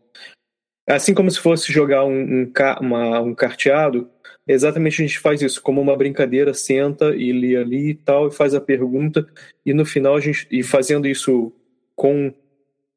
[0.85, 4.09] Assim como se fosse jogar um, um, uma, um carteado,
[4.45, 8.33] exatamente a gente faz isso, como uma brincadeira, senta e lê ali e tal, e
[8.33, 9.25] faz a pergunta,
[9.65, 11.53] e no final a gente, e fazendo isso
[11.95, 12.33] com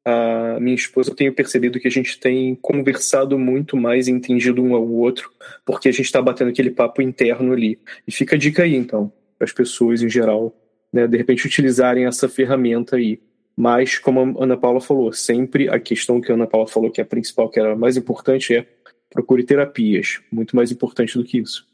[0.05, 4.75] a minha esposa, eu tenho percebido que a gente tem conversado muito mais, entendido um
[4.75, 5.31] ao outro,
[5.65, 7.79] porque a gente está batendo aquele papo interno ali.
[8.07, 10.53] E fica a dica aí, então, para as pessoas em geral,
[10.91, 13.21] né, de repente utilizarem essa ferramenta aí.
[13.55, 16.99] Mas, como a Ana Paula falou, sempre a questão que a Ana Paula falou que
[16.99, 18.65] é a principal, que era a mais importante, é
[19.09, 20.21] procure terapias.
[20.31, 21.67] Muito mais importante do que isso.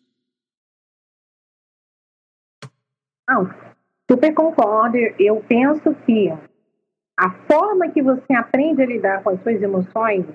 [3.27, 3.49] Não,
[4.09, 4.97] super concordo.
[5.17, 6.33] Eu penso que
[7.19, 10.25] a forma que você aprende a lidar com as suas emoções,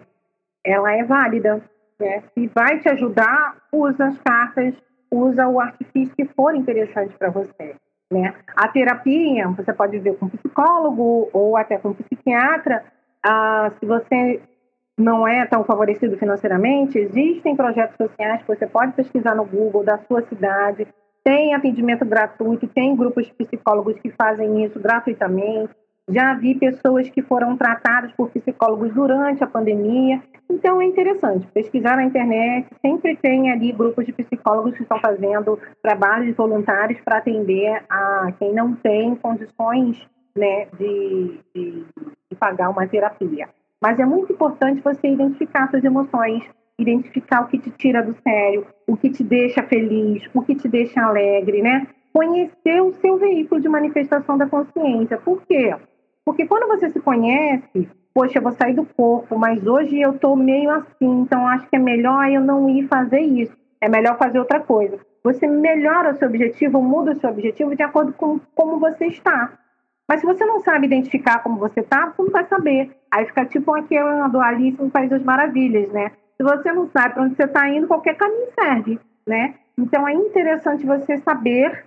[0.62, 1.62] ela é válida.
[1.98, 2.22] Né?
[2.34, 4.74] Se vai te ajudar, usa as cartas,
[5.10, 7.74] usa o artifício que for interessante para você.
[8.12, 8.34] Né?
[8.54, 12.84] A terapia, você pode ver com psicólogo ou até com psiquiatra.
[13.24, 14.42] Ah, se você
[14.98, 19.96] não é tão favorecido financeiramente, existem projetos sociais que você pode pesquisar no Google da
[20.00, 20.86] sua cidade.
[21.24, 25.72] Tem atendimento gratuito, tem grupos de psicólogos que fazem isso gratuitamente.
[26.08, 30.22] Já vi pessoas que foram tratadas por psicólogos durante a pandemia.
[30.50, 32.68] Então é interessante pesquisar na internet.
[32.82, 38.52] Sempre tem ali grupos de psicólogos que estão fazendo trabalhos voluntários para atender a quem
[38.52, 41.84] não tem condições né, de, de,
[42.30, 43.48] de pagar uma terapia.
[43.80, 46.44] Mas é muito importante você identificar suas emoções,
[46.78, 50.68] identificar o que te tira do sério, o que te deixa feliz, o que te
[50.68, 51.86] deixa alegre, né?
[52.12, 55.18] Conhecer o seu veículo de manifestação da consciência.
[55.18, 55.74] Por quê?
[56.24, 60.34] Porque quando você se conhece, poxa, eu vou sair do corpo, mas hoje eu estou
[60.36, 63.56] meio assim, então acho que é melhor eu não ir fazer isso.
[63.80, 64.98] É melhor fazer outra coisa.
[65.22, 69.58] Você melhora o seu objetivo, muda o seu objetivo de acordo com como você está.
[70.08, 72.94] Mas se você não sabe identificar como você está, não vai saber.
[73.10, 76.12] Aí fica tipo aquela do Alice no País das Maravilhas, né?
[76.36, 79.54] Se você não sabe para onde você está indo, qualquer caminho serve, né?
[79.78, 81.84] Então é interessante você saber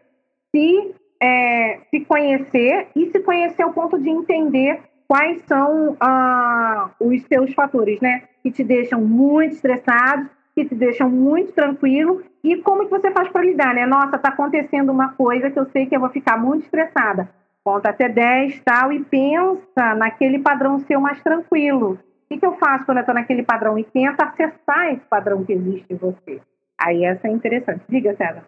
[0.52, 7.22] se é, se conhecer e se conhecer ao ponto de entender quais são ah, os
[7.24, 8.24] seus fatores, né?
[8.44, 13.30] Que te deixam muito estressado, que te deixam muito tranquilo e como que você faz
[13.30, 13.86] para lidar, né?
[13.86, 17.30] Nossa, tá acontecendo uma coisa que eu sei que eu vou ficar muito estressada.
[17.64, 21.94] Conta até 10 tal e pensa naquele padrão seu mais tranquilo.
[21.94, 23.78] O que, que eu faço quando eu estou naquele padrão?
[23.78, 26.42] E tenta acessar esse padrão que existe em você.
[26.78, 27.84] Aí essa é interessante.
[27.90, 28.44] Diga, César.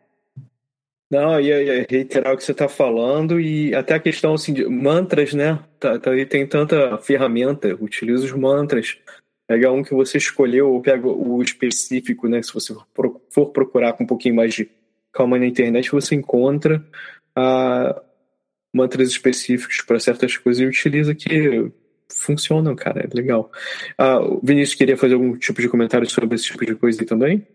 [1.10, 5.34] Não, ia reiterar o que você está falando e até a questão assim, de mantras,
[5.34, 5.60] né?
[5.80, 8.98] Tá, tá, tem tanta ferramenta, utiliza os mantras.
[9.48, 12.44] Pega um que você escolheu ou pega o específico, né?
[12.44, 12.76] Se você
[13.32, 14.70] for procurar com um pouquinho mais de
[15.12, 16.86] calma na internet, você encontra
[17.36, 18.00] ah,
[18.72, 21.72] mantras específicos para certas coisas e utiliza que
[22.08, 23.02] funcionam, cara.
[23.12, 23.52] É legal.
[23.98, 27.48] Ah, Vinícius queria fazer algum tipo de comentário sobre esse tipo de coisa aí também?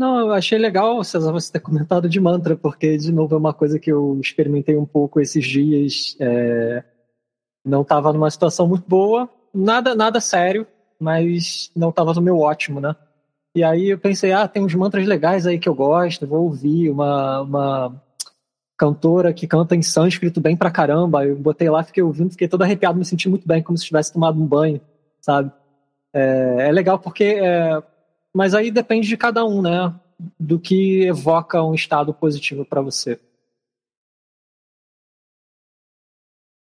[0.00, 3.52] Não, eu achei legal, César, você ter comentado de mantra, porque, de novo, é uma
[3.52, 6.16] coisa que eu experimentei um pouco esses dias.
[6.18, 6.82] É...
[7.62, 10.66] Não estava numa situação muito boa, nada, nada sério,
[10.98, 12.96] mas não estava no meu ótimo, né?
[13.54, 16.88] E aí eu pensei, ah, tem uns mantras legais aí que eu gosto, vou ouvir
[16.88, 18.02] uma, uma
[18.78, 21.26] cantora que canta em sânscrito bem pra caramba.
[21.26, 24.14] Eu botei lá, fiquei ouvindo, fiquei todo arrepiado, me senti muito bem, como se tivesse
[24.14, 24.80] tomado um banho,
[25.20, 25.52] sabe?
[26.10, 27.82] É, é legal porque é,
[28.34, 29.94] mas aí depende de cada um, né?
[30.38, 33.18] Do que evoca um estado positivo para você.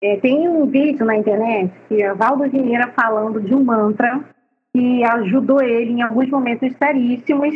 [0.02, 4.24] É, tem um vídeo na internet que é Valdo Vieira falando de um mantra
[4.72, 7.56] que ajudou ele em alguns momentos seríssimos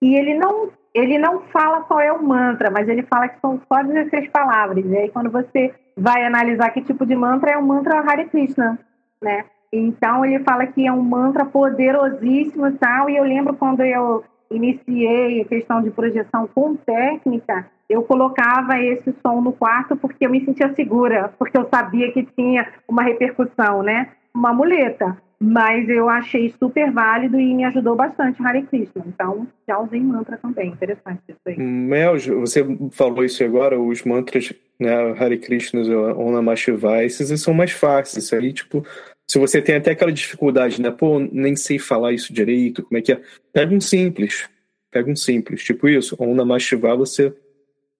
[0.00, 3.58] e ele não ele não fala qual é o mantra, mas ele fala que são
[3.66, 4.84] só 16 palavras.
[4.84, 8.78] E aí quando você vai analisar que tipo de mantra é o mantra Hare Krishna,
[9.20, 9.44] né?
[9.72, 13.08] Então ele fala que é um mantra poderosíssimo e tal.
[13.08, 19.14] E eu lembro quando eu iniciei a questão de projeção com técnica, eu colocava esse
[19.22, 23.82] som no quarto porque eu me sentia segura, porque eu sabia que tinha uma repercussão,
[23.82, 24.10] né?
[24.34, 25.16] Uma muleta.
[25.44, 29.02] Mas eu achei super válido e me ajudou bastante Hare Krishna.
[29.04, 30.68] Então, já usei mantra também.
[30.68, 31.58] Interessante isso aí.
[31.58, 35.80] Mel, você falou isso agora, os mantras, né, Hare Krishna,
[36.16, 36.54] Om Namah
[37.02, 38.24] esses são mais fáceis.
[38.24, 38.86] Isso aí, tipo,
[39.28, 40.90] se você tem até aquela dificuldade, né?
[40.90, 43.20] Pô, nem sei falar isso direito, como é que é?
[43.52, 44.48] Pega um simples.
[44.90, 45.62] Pega um simples.
[45.62, 47.34] Tipo isso, Om Namah Shivaya, você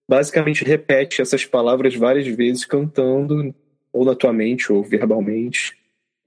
[0.07, 3.53] basicamente repete essas palavras várias vezes cantando,
[3.91, 5.73] ou na tua mente, ou verbalmente.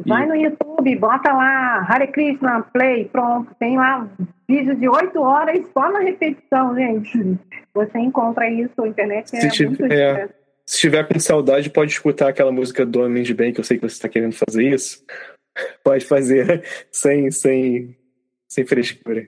[0.04, 3.54] Vai no YouTube, bota lá Hare Krishna, play, pronto.
[3.58, 4.08] Tem lá
[4.48, 7.38] vídeo de oito horas só na repetição, gente.
[7.72, 10.28] Você encontra isso, na internet é Se muito é,
[10.68, 13.78] se estiver com saudade, pode escutar aquela música do Homem de Bem, que eu sei
[13.78, 15.04] que você está querendo fazer isso.
[15.82, 17.96] Pode fazer sem, sem,
[18.48, 19.26] sem frescura.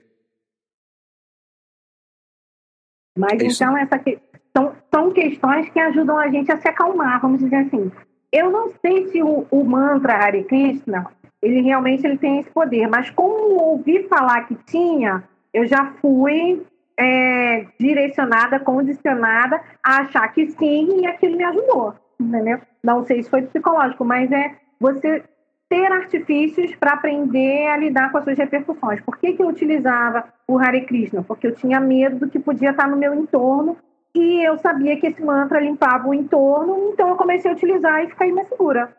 [3.17, 4.19] Mas é então, essa que,
[4.55, 7.91] são, são questões que ajudam a gente a se acalmar, vamos dizer assim.
[8.31, 11.09] Eu não sei se o, o mantra Hare Krishna,
[11.41, 15.23] ele realmente ele tem esse poder, mas como ouvi falar que tinha,
[15.53, 16.63] eu já fui
[16.99, 22.59] é, direcionada, condicionada a achar que sim e aquilo me ajudou, entendeu?
[22.83, 25.23] Não sei se foi psicológico, mas é você
[25.69, 28.99] ter artifícios para aprender a lidar com as suas repercussões.
[29.01, 31.23] Por que, que eu utilizava o Hare Krishna?
[31.23, 33.77] Porque eu tinha medo do que podia estar no meu entorno
[34.13, 38.09] e eu sabia que esse mantra limpava o entorno, então eu comecei a utilizar e
[38.09, 38.93] fiquei mais segura.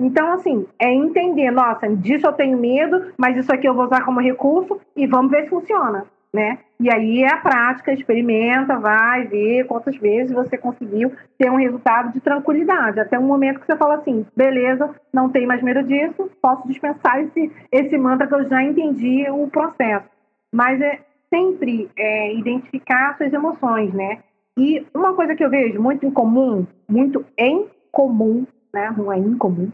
[0.00, 4.04] Então, assim, é entender, nossa, disso eu tenho medo, mas isso aqui eu vou usar
[4.04, 6.58] como recurso e vamos ver se funciona né?
[6.80, 12.12] E aí é a prática, experimenta, vai ver quantas vezes você conseguiu ter um resultado
[12.12, 12.98] de tranquilidade.
[12.98, 17.20] Até um momento que você fala assim, beleza, não tem mais medo disso, posso dispensar
[17.20, 20.08] esse, esse mantra que eu já entendi o processo.
[20.50, 21.00] Mas é
[21.32, 24.18] sempre é, identificar suas emoções, né?
[24.56, 28.92] E uma coisa que eu vejo muito em comum, muito em comum, né?
[28.96, 29.70] Não é incomum,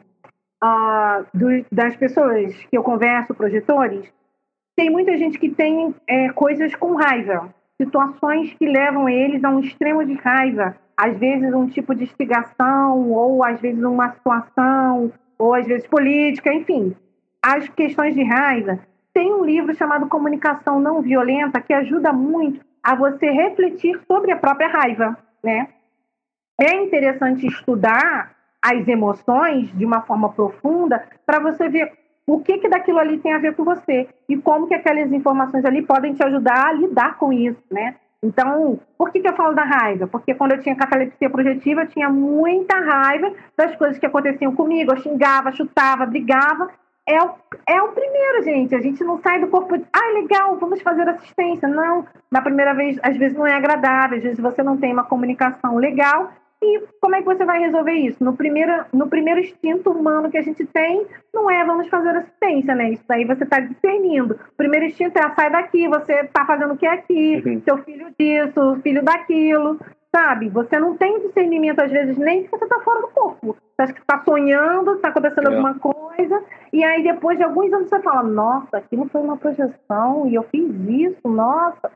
[0.63, 4.13] uh, do, das pessoas que eu converso, projetores,
[4.79, 9.59] tem muita gente que tem é, coisas com raiva, situações que levam eles a um
[9.59, 15.53] extremo de raiva, às vezes um tipo de instigação, ou às vezes uma situação, ou
[15.53, 16.95] às vezes política, enfim.
[17.45, 18.79] As questões de raiva.
[19.13, 24.37] Tem um livro chamado Comunicação Não Violenta que ajuda muito a você refletir sobre a
[24.37, 25.67] própria raiva, né?
[26.57, 31.93] É interessante estudar as emoções de uma forma profunda para você ver
[32.35, 35.65] o que, que daquilo ali tem a ver com você e como que aquelas informações
[35.65, 37.97] ali podem te ajudar a lidar com isso, né?
[38.23, 40.07] Então, por que, que eu falo da raiva?
[40.07, 44.93] Porque quando eu tinha catalepsia projetiva, eu tinha muita raiva das coisas que aconteciam comigo.
[44.93, 46.69] Eu xingava, chutava, brigava.
[47.07, 47.31] É o,
[47.67, 48.75] é o primeiro, gente.
[48.75, 51.69] A gente não sai do corpo ah, legal, vamos fazer assistência.
[51.69, 55.05] Não, na primeira vez, às vezes não é agradável, às vezes você não tem uma
[55.05, 58.23] comunicação legal e como é que você vai resolver isso?
[58.23, 62.75] No primeiro, no primeiro instinto humano que a gente tem, não é vamos fazer assistência,
[62.75, 62.91] né?
[62.91, 64.35] Isso daí você está discernindo.
[64.35, 67.63] O primeiro instinto é sai daqui, você está fazendo o que é aqui, uhum.
[67.63, 69.79] seu filho disso, filho daquilo,
[70.15, 70.49] sabe?
[70.49, 73.57] Você não tem discernimento, às vezes, nem que você está fora do corpo.
[73.57, 75.55] Você acha que está sonhando, está acontecendo é.
[75.55, 76.43] alguma coisa,
[76.73, 80.43] e aí depois de alguns anos você fala, nossa, aquilo foi uma projeção, e eu
[80.45, 81.91] fiz isso, nossa.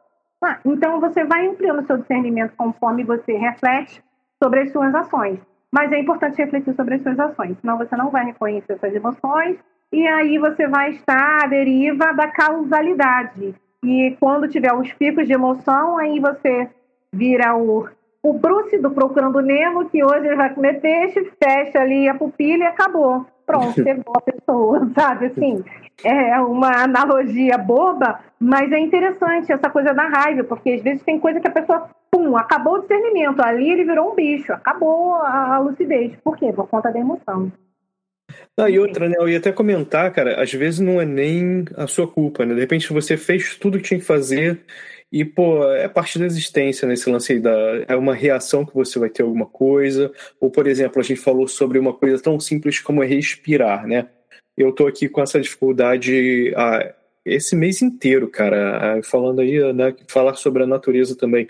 [0.45, 4.03] Ah, então você vai ampliando o seu discernimento conforme você reflete
[4.43, 5.38] sobre as suas ações.
[5.70, 9.57] Mas é importante refletir sobre as suas ações, senão você não vai reconhecer suas emoções
[9.93, 13.55] e aí você vai estar à deriva da causalidade.
[13.84, 16.68] E quando tiver os picos de emoção, aí você
[17.12, 17.88] vira o,
[18.22, 22.64] o Bruce do Procurando Nemo, que hoje ele vai comer peixe, fecha ali a pupila
[22.64, 23.26] e acabou.
[23.47, 25.26] Pronto, pegou a pessoa, sabe?
[25.26, 25.64] Assim,
[26.05, 31.18] é uma analogia boba, mas é interessante essa coisa da raiva, porque às vezes tem
[31.18, 35.59] coisa que a pessoa, pum, acabou o discernimento, ali ele virou um bicho, acabou a,
[35.59, 36.12] lucidez.
[36.24, 36.53] Por quê?
[36.53, 37.53] Por conta da emoção.
[38.57, 39.16] Ah, e outra, né?
[39.18, 42.55] Eu ia até comentar, cara, às vezes não é nem a sua culpa, né?
[42.55, 44.61] De repente você fez tudo que tinha que fazer
[45.13, 47.13] e, pô, é parte da existência nesse né?
[47.13, 47.51] lance aí da.
[47.87, 50.11] É uma reação que você vai ter alguma coisa.
[50.41, 54.09] Ou, por exemplo, a gente falou sobre uma coisa tão simples como é respirar, né?
[54.57, 56.95] Eu tô aqui com essa dificuldade ah,
[57.27, 58.99] esse mês inteiro, cara.
[58.99, 59.95] Ah, falando aí, né?
[60.09, 61.47] Falar sobre a natureza também.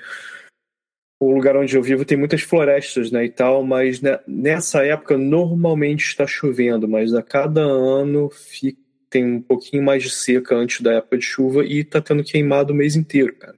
[1.20, 5.16] O lugar onde eu vivo tem muitas florestas, né, e tal, mas né, nessa época
[5.16, 8.81] normalmente está chovendo, mas a cada ano fica
[9.12, 12.72] tem um pouquinho mais de seca antes da época de chuva e tá tendo queimado
[12.72, 13.54] o mês inteiro, cara.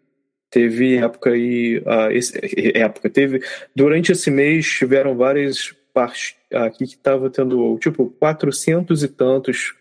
[0.50, 2.36] Teve época aí, uh, esse,
[2.76, 3.40] época, teve,
[3.74, 9.74] durante esse mês tiveram várias partes aqui que tava tendo, tipo, 400 e tantos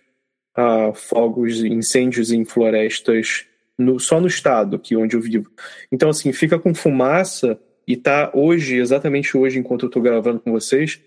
[0.58, 3.46] uh, fogos, incêndios em florestas
[3.78, 5.50] no, só no estado aqui onde eu vivo.
[5.92, 10.52] Então, assim, fica com fumaça e tá hoje, exatamente hoje, enquanto eu tô gravando com
[10.52, 11.02] vocês,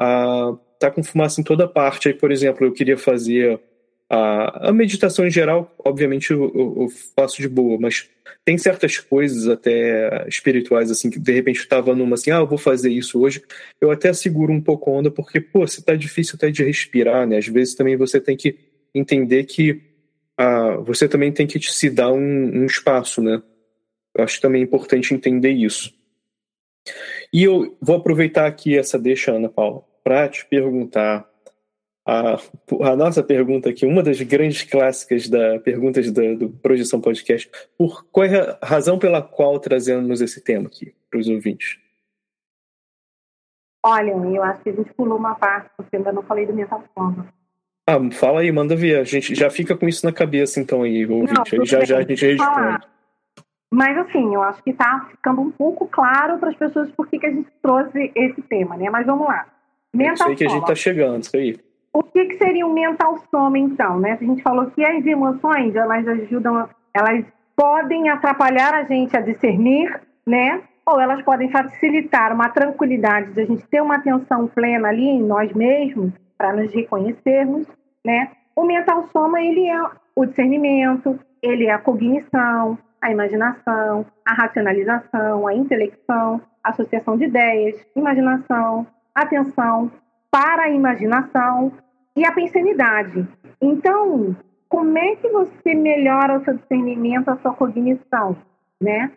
[0.00, 2.08] uh, tá com fumaça em toda parte.
[2.08, 3.60] Aí, por exemplo, eu queria fazer
[4.10, 8.08] a, a meditação em geral, obviamente, eu, eu, faço de boa, mas
[8.44, 12.46] tem certas coisas até espirituais, assim, que de repente eu tava numa assim, ah, eu
[12.46, 13.42] vou fazer isso hoje,
[13.80, 17.26] eu até seguro um pouco a onda, porque, pô, se tá difícil até de respirar,
[17.26, 17.36] né?
[17.36, 18.58] Às vezes também você tem que
[18.94, 19.82] entender que
[20.38, 23.42] ah, você também tem que se dar um, um espaço, né?
[24.16, 25.92] Eu acho também importante entender isso.
[27.30, 31.27] E eu vou aproveitar aqui essa deixa, Ana Paula, para te perguntar
[32.08, 32.38] a,
[32.90, 38.06] a, nossa pergunta aqui, uma das grandes clássicas da perguntas da, do Projeção Podcast, por
[38.06, 41.78] qual é a razão pela qual trazemos esse tema aqui para os ouvintes?
[43.84, 46.54] Olha, eu acho que a gente pulou uma parte, porque eu ainda não falei do
[46.54, 47.28] mental forma.
[47.86, 49.00] Ah, fala aí, manda ver.
[49.00, 51.34] A gente já fica com isso na cabeça, então, aí, ouvinte.
[51.34, 52.86] Não, aí já, já a gente responde.
[53.70, 57.24] Mas, assim, eu acho que está ficando um pouco claro para as pessoas por que,
[57.24, 58.88] a gente trouxe esse tema, né?
[58.88, 59.46] Mas vamos lá.
[59.92, 61.67] Mental isso aí que a gente está chegando, isso aí.
[61.92, 63.98] O que, que seria um mental soma, então?
[63.98, 64.12] Né?
[64.12, 67.24] A gente falou que as emoções, elas ajudam, elas
[67.56, 70.62] podem atrapalhar a gente a discernir, né?
[70.86, 75.22] Ou elas podem facilitar uma tranquilidade de a gente ter uma atenção plena ali em
[75.22, 77.66] nós mesmos, para nos reconhecermos,
[78.04, 78.30] né?
[78.54, 79.82] O mental soma, ele é
[80.14, 87.76] o discernimento, ele é a cognição, a imaginação, a racionalização, a intelecção, associação de ideias,
[87.96, 89.90] imaginação, atenção,
[90.30, 91.72] para a imaginação
[92.16, 93.26] e a pensanidade.
[93.60, 94.36] Então,
[94.68, 98.36] como é que você melhora o seu discernimento, a sua cognição,
[98.80, 99.12] né?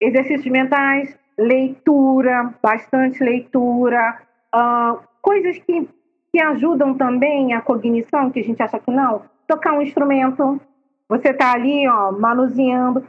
[0.00, 4.20] Exercícios mentais, leitura, bastante leitura,
[4.54, 5.88] uh, coisas que,
[6.32, 9.22] que ajudam também a cognição, que a gente acha que não.
[9.46, 10.60] Tocar um instrumento,
[11.08, 13.04] você está ali, ó, manuseando,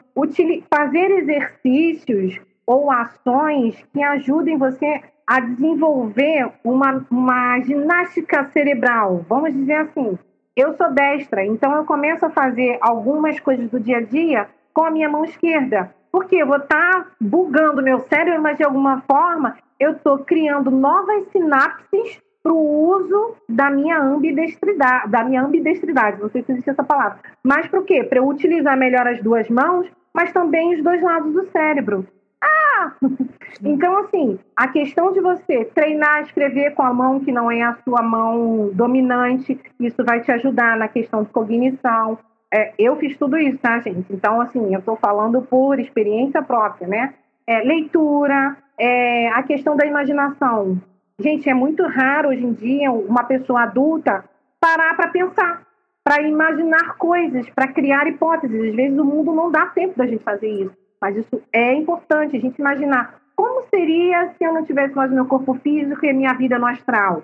[0.69, 9.25] fazer exercícios ou ações que ajudem você a desenvolver uma, uma ginástica cerebral.
[9.27, 10.17] Vamos dizer assim,
[10.55, 14.85] eu sou destra, então eu começo a fazer algumas coisas do dia a dia com
[14.85, 15.93] a minha mão esquerda.
[16.11, 20.71] Porque eu vou estar tá bugando meu cérebro, mas de alguma forma eu estou criando
[20.71, 26.69] novas sinapses para o uso da minha ambidestridade, da minha ambidestridade, não sei se existe
[26.69, 27.19] essa palavra.
[27.43, 28.03] Mas para o quê?
[28.03, 32.07] Para eu utilizar melhor as duas mãos, mas também os dois lados do cérebro.
[32.43, 32.93] Ah!
[33.63, 37.63] Então, assim, a questão de você treinar a escrever com a mão que não é
[37.63, 42.19] a sua mão dominante, isso vai te ajudar na questão de cognição.
[42.53, 44.05] É, eu fiz tudo isso, tá, gente?
[44.11, 47.13] Então, assim, eu estou falando por experiência própria, né?
[47.47, 50.79] É, leitura, é, a questão da imaginação.
[51.19, 54.23] Gente, é muito raro hoje em dia uma pessoa adulta
[54.59, 55.63] parar para pensar,
[56.03, 58.69] para imaginar coisas, para criar hipóteses.
[58.69, 60.86] Às vezes o mundo não dá tempo da gente fazer isso.
[61.01, 65.25] Mas isso é importante, a gente imaginar como seria se eu não tivesse mais meu
[65.25, 67.23] corpo físico e a minha vida no astral.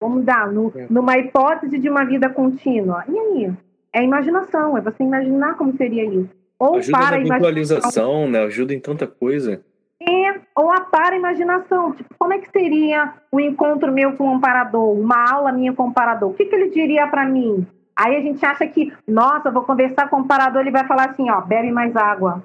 [0.00, 0.86] Vamos dar no, é.
[0.90, 3.04] numa hipótese de uma vida contínua.
[3.08, 3.52] E aí?
[3.92, 6.30] É imaginação, é você imaginar como seria isso.
[6.58, 8.40] Ou ajuda para na visualização, né?
[8.40, 9.62] Ajuda em tanta coisa.
[10.02, 11.92] É, ou a para imaginação.
[11.92, 14.98] Tipo, como é que seria o encontro meu com o amparador?
[14.98, 16.30] Uma aula minha com o amparador?
[16.30, 17.64] O que, que ele diria para mim?
[17.96, 21.30] Aí a gente acha que, nossa, vou conversar com o parador, ele vai falar assim,
[21.30, 22.42] ó, bebe mais água.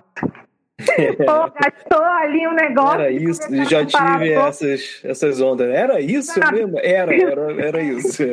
[0.80, 3.02] Pô, gastou ali um negócio.
[3.02, 5.70] Era isso, já tive essas, essas ondas.
[5.70, 6.60] Era isso Sabe?
[6.60, 6.80] mesmo?
[6.80, 8.24] Era, era, era isso.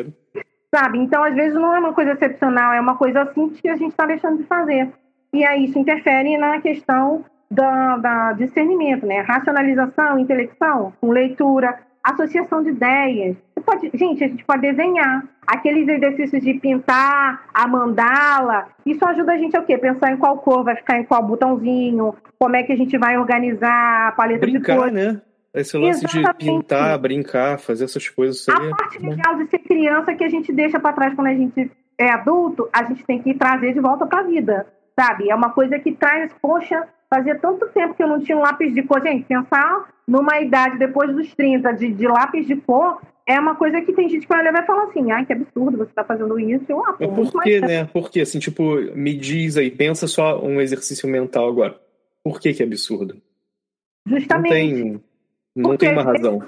[0.75, 0.99] Sabe?
[0.99, 3.91] Então, às vezes, não é uma coisa excepcional, é uma coisa assim que a gente
[3.91, 4.93] está deixando de fazer.
[5.33, 9.21] E aí isso interfere na questão da, da discernimento, né?
[9.21, 13.37] Racionalização, intelecção, com leitura, associação de ideias.
[13.67, 15.25] Pode, gente, a gente pode desenhar.
[15.45, 19.77] Aqueles exercícios de pintar, a mandala, isso ajuda a gente a quê?
[19.77, 23.19] Pensar em qual cor vai ficar em qual botãozinho, como é que a gente vai
[23.19, 24.95] organizar a paleta Brincar, de cores.
[24.95, 25.21] né?
[25.53, 26.39] Esse lance Exatamente.
[26.39, 28.49] de pintar, brincar, fazer essas coisas.
[28.49, 31.71] A parte legal de ser criança que a gente deixa para trás quando a gente
[31.99, 34.67] é adulto, a gente tem que trazer de volta para a vida,
[34.99, 35.31] sabe?
[35.31, 38.75] É uma coisa que traz, poxa, fazia tanto tempo que eu não tinha um lápis
[38.75, 39.03] de cor.
[39.03, 43.81] Gente, pensar numa idade depois dos 30 de, de lápis de cor é uma coisa
[43.81, 46.05] que tem gente que vai olhar e vai falar assim, ai, que absurdo, você está
[46.05, 46.65] fazendo isso.
[46.69, 47.85] Eu, ah, pô, por quê, né?
[47.87, 48.21] Por quê?
[48.21, 51.77] Assim, tipo, me diz aí, pensa só um exercício mental agora.
[52.23, 53.17] Por que que é absurdo?
[54.07, 54.85] Justamente.
[54.85, 55.03] Não tem,
[55.57, 56.43] não tem uma razão.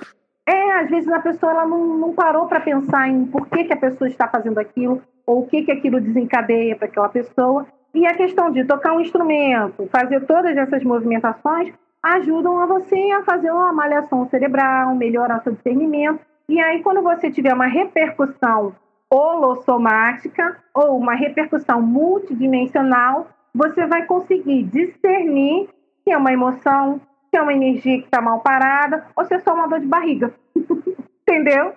[0.46, 3.72] É, às vezes a pessoa ela não, não parou para pensar em por que, que
[3.72, 7.66] a pessoa está fazendo aquilo, ou o que, que aquilo desencadeia para aquela pessoa.
[7.92, 11.72] E a questão de tocar um instrumento, fazer todas essas movimentações,
[12.02, 16.20] ajudam a você a fazer uma malhação cerebral, melhorar seu discernimento.
[16.48, 18.74] E aí, quando você tiver uma repercussão
[19.10, 25.68] holossomática ou uma repercussão multidimensional, você vai conseguir discernir
[26.04, 29.40] se é uma emoção, se é uma energia que está mal parada ou se é
[29.40, 30.32] só uma dor de barriga.
[31.28, 31.74] Entendeu?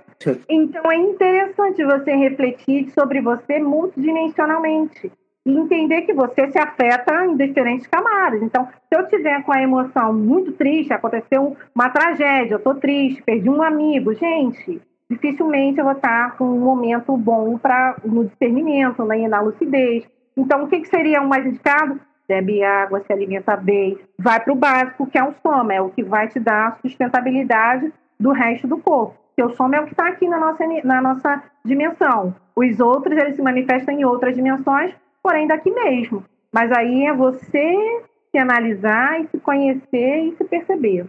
[0.47, 5.11] Então é interessante você refletir sobre você multidimensionalmente
[5.45, 8.41] e entender que você se afeta em diferentes camadas.
[8.41, 13.23] Então, se eu tiver com a emoção muito triste, aconteceu uma tragédia, eu estou triste,
[13.23, 19.03] perdi um amigo, gente, dificilmente eu vou estar com um momento bom para no discernimento,
[19.03, 20.07] né, na lucidez.
[20.37, 21.99] Então, o que, que seria o mais indicado?
[22.27, 25.89] Bebe água, se alimenta bem, vai para o básico, que é o soma, é o
[25.89, 29.17] que vai te dar sustentabilidade do resto do corpo.
[29.35, 32.33] Porque o soma é o que está aqui na nossa, na nossa dimensão.
[32.55, 36.25] Os outros, eles se manifestam em outras dimensões, porém daqui mesmo.
[36.51, 41.07] Mas aí é você se analisar e se conhecer e se perceber.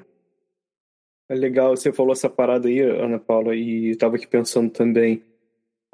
[1.28, 5.22] É legal, você falou essa parada aí, Ana Paula, e estava aqui pensando também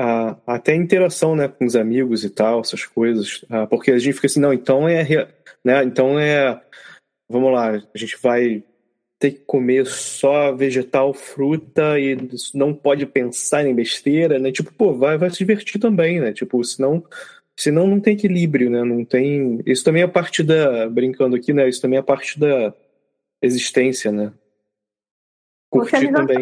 [0.00, 3.98] ah, até a interação, né, com os amigos e tal, essas coisas, ah, porque a
[3.98, 5.04] gente fica assim, não, então é,
[5.64, 6.60] né, então é,
[7.28, 8.62] vamos lá, a gente vai
[9.18, 12.16] ter que comer só vegetal, fruta e
[12.54, 16.62] não pode pensar em besteira, né, tipo, pô, vai, vai se divertir também, né, tipo,
[16.62, 17.04] senão
[17.58, 18.84] Senão não tem equilíbrio, né?
[18.84, 19.60] Não tem.
[19.66, 20.88] Isso também é parte da.
[20.88, 21.68] Brincando aqui, né?
[21.68, 22.72] Isso também é parte da
[23.42, 24.32] existência, né?
[25.68, 26.38] Curtir também.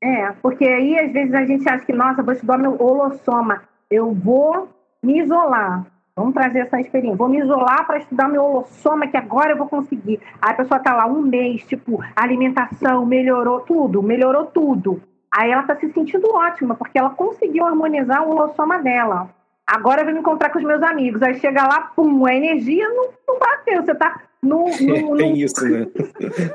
[0.00, 4.14] É, porque aí às vezes a gente acha que, nossa, vou estudar meu holossoma, eu
[4.14, 4.68] vou
[5.02, 5.86] me isolar.
[6.14, 7.16] Vamos trazer essa experiência.
[7.16, 10.20] Vou me isolar para estudar meu holossoma, que agora eu vou conseguir.
[10.40, 15.02] Aí a pessoa está lá um mês, tipo, alimentação, melhorou tudo, melhorou tudo.
[15.32, 19.41] Aí ela está se sentindo ótima, porque ela conseguiu harmonizar o holossoma dela.
[19.72, 21.22] Agora eu vou me encontrar com os meus amigos.
[21.22, 23.82] Aí chega lá, pum, a energia não, não bateu.
[23.82, 24.66] Você tá no.
[24.66, 25.86] no, Tem isso, né?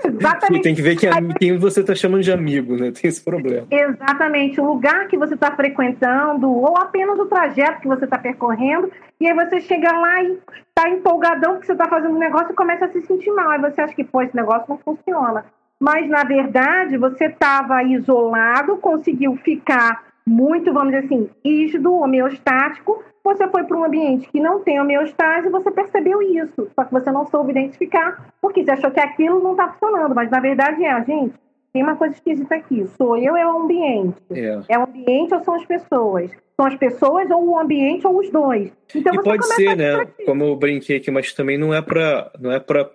[0.06, 0.60] Exatamente.
[0.60, 1.08] E tem que ver que,
[1.40, 2.92] quem você está chamando de amigo, né?
[2.92, 3.66] Tem esse problema.
[3.72, 4.62] Exatamente.
[4.62, 9.28] O lugar que você está frequentando, ou apenas o trajeto que você está percorrendo, e
[9.28, 10.38] aí você chega lá e
[10.70, 13.50] está empolgadão que você está fazendo um negócio e começa a se sentir mal.
[13.50, 15.44] Aí você acha que, pô, esse negócio não funciona.
[15.80, 23.48] Mas, na verdade, você estava isolado, conseguiu ficar muito, vamos dizer assim, rígido, homeostático, você
[23.48, 27.10] foi para um ambiente que não tem homeostase e você percebeu isso, só que você
[27.12, 31.04] não soube identificar, porque você achou que aquilo não está funcionando, mas na verdade é,
[31.06, 31.34] gente,
[31.72, 34.18] tem uma coisa esquisita aqui, sou eu é o ambiente?
[34.32, 34.60] É.
[34.68, 36.32] é o ambiente ou são as pessoas?
[36.60, 38.72] São as pessoas ou o ambiente ou os dois?
[38.96, 40.08] Então, e pode ser, né?
[40.26, 42.90] Como eu brinquei aqui, mas também não é para não é para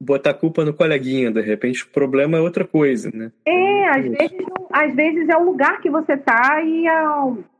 [0.00, 3.30] botar culpa no coleguinha, de repente o problema é outra coisa, né?
[3.44, 6.92] É, às vezes, às vezes é o lugar que você tá e, é,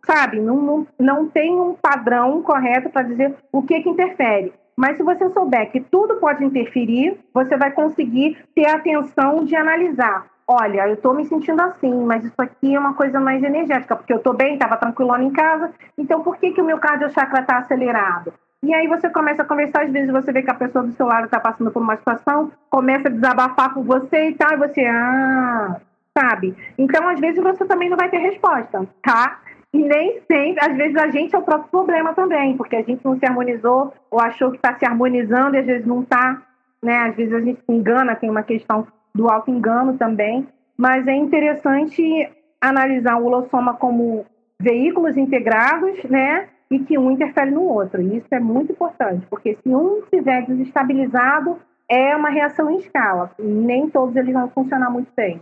[0.06, 4.52] sabe, não, não, não tem um padrão correto para dizer o que que interfere.
[4.74, 9.54] Mas se você souber que tudo pode interferir, você vai conseguir ter a atenção de
[9.54, 10.26] analisar.
[10.48, 14.12] Olha, eu estou me sentindo assim, mas isso aqui é uma coisa mais energética, porque
[14.12, 17.58] eu estou bem, estava tranquilona em casa, então por que, que o meu cardiochakra está
[17.58, 18.32] acelerado?
[18.62, 21.06] E aí você começa a conversar, às vezes você vê que a pessoa do seu
[21.06, 24.84] lado está passando por uma situação, começa a desabafar com você e tal, e você,
[24.84, 25.80] ah,
[26.16, 26.54] sabe?
[26.76, 29.40] Então, às vezes você também não vai ter resposta, tá?
[29.72, 33.04] E nem sempre, às vezes a gente é o próprio problema também, porque a gente
[33.04, 36.42] não se harmonizou ou achou que está se harmonizando e às vezes não está,
[36.82, 37.08] né?
[37.08, 40.46] Às vezes a gente se engana, tem uma questão do auto-engano também.
[40.76, 42.28] Mas é interessante
[42.60, 44.26] analisar o holossoma como
[44.60, 46.48] veículos integrados, né?
[46.70, 48.00] E que um interfere no outro.
[48.00, 51.58] E isso é muito importante, porque se um estiver desestabilizado,
[51.88, 53.34] é uma reação em escala.
[53.38, 55.40] Nem todos eles vão funcionar muito bem.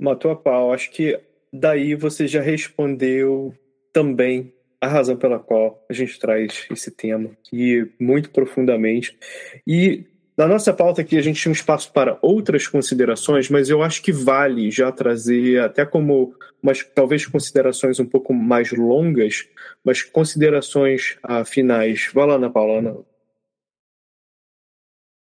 [0.00, 0.72] Matou a pau.
[0.72, 1.20] Acho que
[1.52, 3.54] daí você já respondeu
[3.92, 9.18] também a razão pela qual a gente traz esse tema aqui muito profundamente.
[9.66, 10.06] E
[10.36, 14.02] na nossa pauta aqui a gente tinha um espaço para outras considerações, mas eu acho
[14.02, 19.48] que vale já trazer até como umas talvez considerações um pouco mais longas,
[19.82, 22.10] mas considerações ah, finais.
[22.12, 22.78] Vai lá, Ana Paula.
[22.78, 22.96] Ana.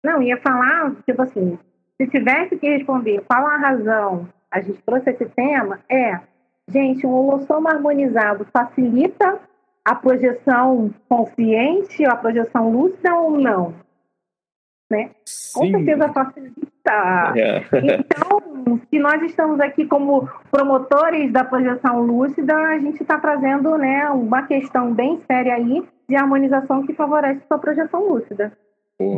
[0.04, 1.60] Não, ia falar, tipo assim,
[1.96, 6.20] se tivesse que responder qual a razão a gente trouxe esse tema, é,
[6.68, 9.40] gente, um holossoma harmonizado facilita
[9.86, 13.74] a projeção consciente, a projeção lúcida ou não?
[14.90, 15.12] Né?
[15.54, 17.34] Com certeza facilita.
[17.36, 17.64] É.
[17.82, 24.10] Então, se nós estamos aqui como promotores da projeção lúcida, a gente está trazendo né,
[24.10, 28.56] uma questão bem séria aí de harmonização que favorece a sua projeção lúcida.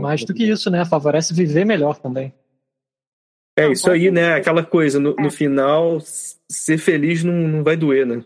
[0.01, 0.86] Mais do que isso, né?
[0.86, 2.34] Favorece viver melhor também.
[3.57, 4.34] É isso aí, né?
[4.34, 5.32] Aquela coisa, no, no é.
[5.32, 8.24] final, ser feliz não, não vai doer, né?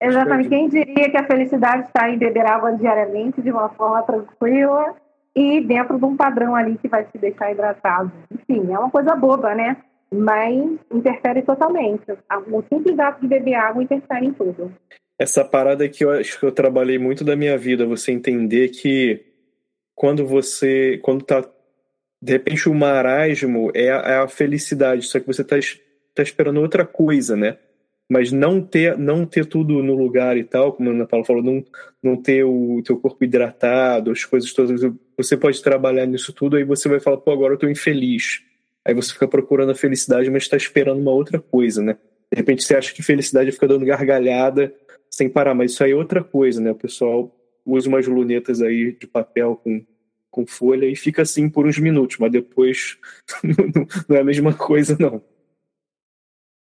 [0.00, 0.48] Exatamente.
[0.48, 4.96] Quem diria que a felicidade está em beber água diariamente de uma forma tranquila
[5.34, 8.12] e dentro de um padrão ali que vai te deixar hidratado.
[8.30, 9.76] Enfim, é uma coisa boba, né?
[10.12, 12.04] Mas interfere totalmente.
[12.50, 14.72] O simples ato de beber água interfere em tudo.
[15.18, 19.24] Essa parada que eu acho que eu trabalhei muito da minha vida, você entender que
[19.94, 20.98] quando você.
[21.02, 21.42] Quando tá.
[22.20, 25.56] De repente o marasmo é a, é a felicidade, só que você tá,
[26.14, 27.56] tá esperando outra coisa, né?
[28.12, 31.42] mas não ter não ter tudo no lugar e tal, como a Ana Paula falou,
[31.42, 31.64] não,
[32.02, 34.82] não ter o teu corpo hidratado, as coisas todas,
[35.16, 38.42] você pode trabalhar nisso tudo, aí você vai falar, pô, agora eu tô infeliz.
[38.84, 41.96] Aí você fica procurando a felicidade, mas está esperando uma outra coisa, né?
[42.32, 44.74] De repente você acha que felicidade fica dando gargalhada
[45.10, 46.70] sem parar, mas isso aí é outra coisa, né?
[46.72, 47.34] O pessoal
[47.64, 49.84] usa umas lunetas aí de papel com,
[50.30, 52.98] com folha e fica assim por uns minutos, mas depois
[54.08, 55.22] não é a mesma coisa, não.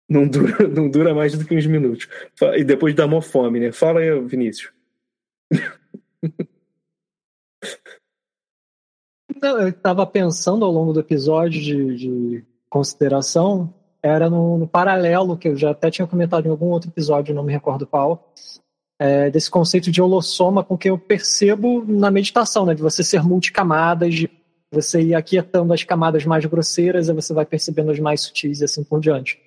[0.09, 2.07] Não dura, não dura mais do que uns minutos.
[2.55, 3.71] E depois dá mó fome, né?
[3.71, 4.71] Fala aí, Vinícius.
[9.41, 15.47] Eu estava pensando ao longo do episódio de, de consideração, era no, no, paralelo, que
[15.47, 18.33] eu já até tinha comentado em algum outro episódio, não me recordo qual,
[18.99, 23.23] é, desse conceito de holossoma com que eu percebo na meditação, né, de você ser
[23.23, 24.29] multicamadas, de
[24.71, 28.65] você ir aquietando as camadas mais grosseiras, e você vai percebendo as mais sutis e
[28.65, 29.39] assim por diante.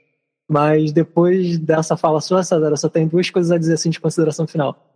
[0.49, 4.47] Mas depois dessa fala sua, César, só tem duas coisas a dizer assim de consideração
[4.47, 4.86] final.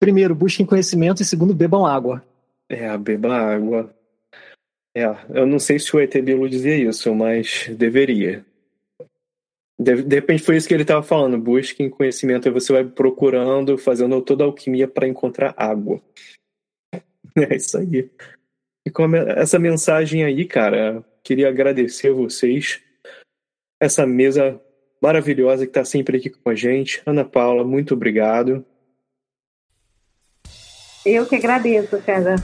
[0.00, 2.24] Primeiro, busquem conhecimento e segundo, bebam água.
[2.68, 3.94] É, beba água.
[4.94, 8.44] É, eu não sei se o ET Bilu dizia isso, mas deveria.
[9.78, 11.38] De, de repente foi isso que ele estava falando.
[11.38, 16.00] Busquem conhecimento e você vai procurando, fazendo toda a alquimia para encontrar água.
[17.34, 18.10] É isso aí.
[18.86, 22.82] E com essa mensagem aí, cara, queria agradecer a vocês
[23.80, 24.60] essa mesa
[25.00, 27.00] maravilhosa que está sempre aqui com a gente.
[27.06, 28.66] Ana Paula, muito obrigado.
[31.06, 32.36] Eu que agradeço, César.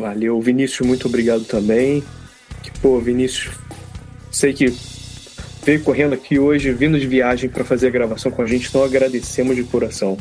[0.00, 0.40] Valeu.
[0.40, 2.02] Vinícius, muito obrigado também.
[2.62, 3.54] Que, pô, Vinícius,
[4.30, 4.72] sei que
[5.64, 8.82] veio correndo aqui hoje, vindo de viagem para fazer a gravação com a gente, então
[8.82, 10.16] agradecemos de coração.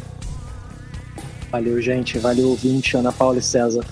[1.51, 2.17] Valeu, gente.
[2.17, 3.86] Valeu, ouvinte, Ana Paula e César.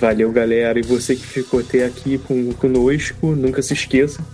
[0.00, 0.78] Valeu, galera.
[0.78, 4.24] E você que ficou até aqui com, conosco, nunca se esqueça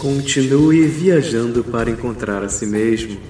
[0.00, 3.20] Continue viajando para encontrar a si mesmo.